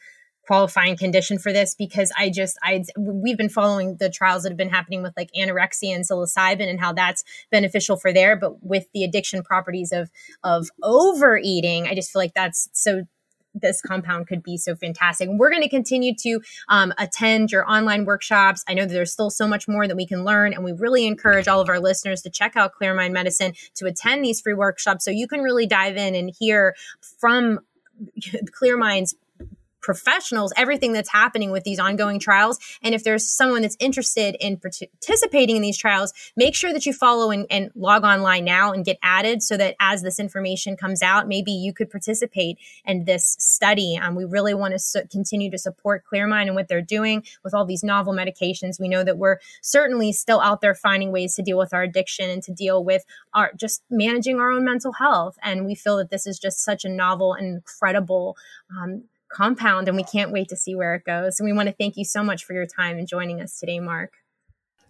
qualifying 0.49 0.97
condition 0.97 1.39
for 1.39 1.53
this 1.53 1.75
because 1.75 2.11
I 2.19 2.31
just 2.31 2.59
I 2.65 2.83
we've 2.97 3.37
been 3.37 3.51
following 3.51 3.99
the 3.99 4.09
trials 4.09 4.43
that 4.43 4.49
have 4.49 4.57
been 4.57 4.71
happening 4.71 5.03
with 5.03 5.13
like 5.15 5.29
anorexia 5.39 5.95
and 5.95 6.09
psilocybin 6.09 6.69
and 6.69 6.81
how 6.81 6.95
that's 6.95 7.23
beneficial 7.51 7.99
for 7.99 8.15
there, 8.15 8.35
but 8.35 8.65
with 8.65 8.87
the 8.95 9.05
addiction 9.05 9.43
properties 9.43 9.93
of 9.93 10.11
of 10.43 10.71
overeating, 10.83 11.87
I 11.87 11.95
just 11.95 12.11
feel 12.11 12.23
like 12.23 12.33
that's 12.33 12.71
so 12.73 13.03
this 13.55 13.83
compound 13.83 14.27
could 14.27 14.43
be 14.43 14.57
so 14.57 14.75
fantastic. 14.75 15.29
we're 15.33 15.51
going 15.51 15.63
to 15.63 15.69
continue 15.69 16.15
to 16.15 16.41
um, 16.69 16.93
attend 16.97 17.51
your 17.51 17.69
online 17.69 18.05
workshops. 18.05 18.63
I 18.69 18.75
know 18.75 18.85
that 18.85 18.93
there's 18.93 19.13
still 19.13 19.31
so 19.31 19.49
much 19.49 19.67
more 19.67 19.89
that 19.89 19.97
we 19.97 20.07
can 20.07 20.25
learn, 20.25 20.53
and 20.53 20.65
we 20.65 20.73
really 20.73 21.07
encourage 21.07 21.49
all 21.49 21.61
of 21.61 21.69
our 21.69 21.81
listeners 21.81 22.23
to 22.23 22.31
check 22.31 22.57
out 22.57 22.73
Clearmind 22.81 23.13
Medicine 23.13 23.53
to 23.75 23.87
attend 23.87 24.25
these 24.25 24.41
free 24.41 24.55
workshops 24.55 25.05
so 25.05 25.11
you 25.11 25.27
can 25.27 25.41
really 25.41 25.67
dive 25.67 25.97
in 25.97 26.15
and 26.15 26.33
hear 26.39 26.75
from 27.19 27.61
Clearmind's 28.53 29.15
professionals 29.89 30.53
everything 30.55 30.93
that's 30.93 31.09
happening 31.09 31.51
with 31.51 31.64
these 31.64 31.78
ongoing 31.78 32.18
trials. 32.18 32.59
And 32.82 32.95
if 32.95 33.05
there's 33.05 33.26
someone 33.26 33.62
that's 33.62 33.76
interested 33.80 34.36
in 34.39 34.59
participating 34.59 35.57
in 35.57 35.62
these 35.62 35.78
trials, 35.78 36.12
make 36.36 36.55
sure 36.55 36.74
that 36.74 36.84
you 36.84 36.93
follow 36.93 37.30
and, 37.30 37.47
and, 37.49 37.70
log 37.74 38.05
online 38.05 38.45
now 38.45 38.72
and 38.72 38.84
get 38.84 38.99
added 39.03 39.43
so 39.43 39.57
that 39.57 39.76
as 39.80 40.03
this 40.03 40.18
information 40.20 40.76
comes 40.76 41.01
out, 41.01 41.26
maybe 41.26 41.53
you 41.53 41.72
could 41.72 41.89
participate 41.89 42.59
in 42.84 43.05
this 43.05 43.36
study. 43.39 43.97
Um, 43.97 44.14
we 44.14 44.24
really 44.26 44.53
want 44.53 44.72
to 44.72 44.78
su- 44.78 45.07
continue 45.11 45.51
to 45.51 45.59
support 45.59 46.05
Clearmind 46.05 46.49
and 46.49 46.55
what 46.55 46.68
they're 46.68 46.82
doing 46.82 47.22
with 47.43 47.55
all 47.55 47.64
these 47.64 47.82
novel 47.82 48.12
medications. 48.12 48.78
We 48.78 48.89
know 48.89 49.05
that 49.05 49.16
we're 49.16 49.39
certainly 49.62 50.12
still 50.12 50.41
out 50.41 50.61
there 50.61 50.74
finding 50.74 51.12
ways 51.12 51.34
to 51.36 51.43
deal 51.43 51.57
with 51.57 51.72
our 51.72 51.82
addiction 51.82 52.28
and 52.28 52.43
to 52.43 52.53
deal 52.53 52.84
with 52.84 53.07
our 53.32 53.53
just 53.57 53.82
managing 53.89 54.39
our 54.39 54.51
own 54.51 54.64
mental 54.64 54.93
health. 54.93 55.39
And 55.43 55.64
we 55.64 55.74
feel 55.74 55.97
that 55.97 56.11
this 56.11 56.26
is 56.26 56.39
just 56.39 56.62
such 56.62 56.84
a 56.84 56.91
novel 56.91 57.32
and 57.32 57.47
incredible 57.47 58.36
um, 58.70 59.05
compound 59.31 59.89
and 59.89 59.97
we 59.97 60.05
can't 60.05 60.33
wait 60.33 60.49
to 60.49 60.57
see 60.57 60.74
where 60.74 60.95
it 60.95 61.05
goes. 61.05 61.39
And 61.39 61.47
we 61.47 61.53
want 61.53 61.68
to 61.68 61.74
thank 61.74 61.97
you 61.97 62.05
so 62.05 62.22
much 62.22 62.45
for 62.45 62.53
your 62.53 62.66
time 62.66 62.99
and 62.99 63.09
joining 63.09 63.41
us 63.41 63.59
today, 63.59 63.81
Mark. 63.81 64.12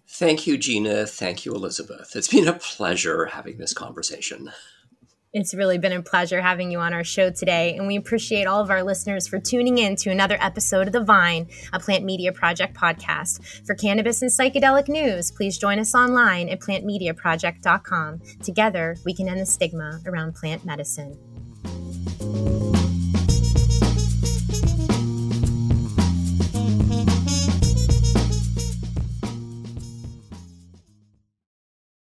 Thank 0.06 0.46
you, 0.46 0.56
Gina. 0.56 1.06
Thank 1.06 1.44
you, 1.44 1.54
Elizabeth. 1.54 2.16
It's 2.16 2.28
been 2.28 2.48
a 2.48 2.54
pleasure 2.54 3.26
having 3.26 3.58
this 3.58 3.74
conversation. 3.74 4.50
It's 5.34 5.52
really 5.52 5.76
been 5.76 5.92
a 5.92 6.02
pleasure 6.02 6.40
having 6.40 6.70
you 6.72 6.78
on 6.78 6.94
our 6.94 7.04
show 7.04 7.30
today, 7.30 7.76
and 7.76 7.86
we 7.86 7.96
appreciate 7.96 8.46
all 8.46 8.62
of 8.62 8.70
our 8.70 8.82
listeners 8.82 9.28
for 9.28 9.38
tuning 9.38 9.76
in 9.76 9.94
to 9.96 10.10
another 10.10 10.38
episode 10.40 10.86
of 10.86 10.94
The 10.94 11.04
Vine, 11.04 11.48
a 11.74 11.78
Plant 11.78 12.02
Media 12.02 12.32
Project 12.32 12.74
podcast. 12.74 13.66
For 13.66 13.74
cannabis 13.74 14.22
and 14.22 14.30
psychedelic 14.30 14.88
news, 14.88 15.30
please 15.30 15.58
join 15.58 15.78
us 15.78 15.94
online 15.94 16.48
at 16.48 16.60
plantmediaproject.com. 16.60 18.22
Together, 18.42 18.96
we 19.04 19.12
can 19.12 19.28
end 19.28 19.40
the 19.40 19.46
stigma 19.46 20.00
around 20.06 20.34
plant 20.34 20.64
medicine. 20.64 21.18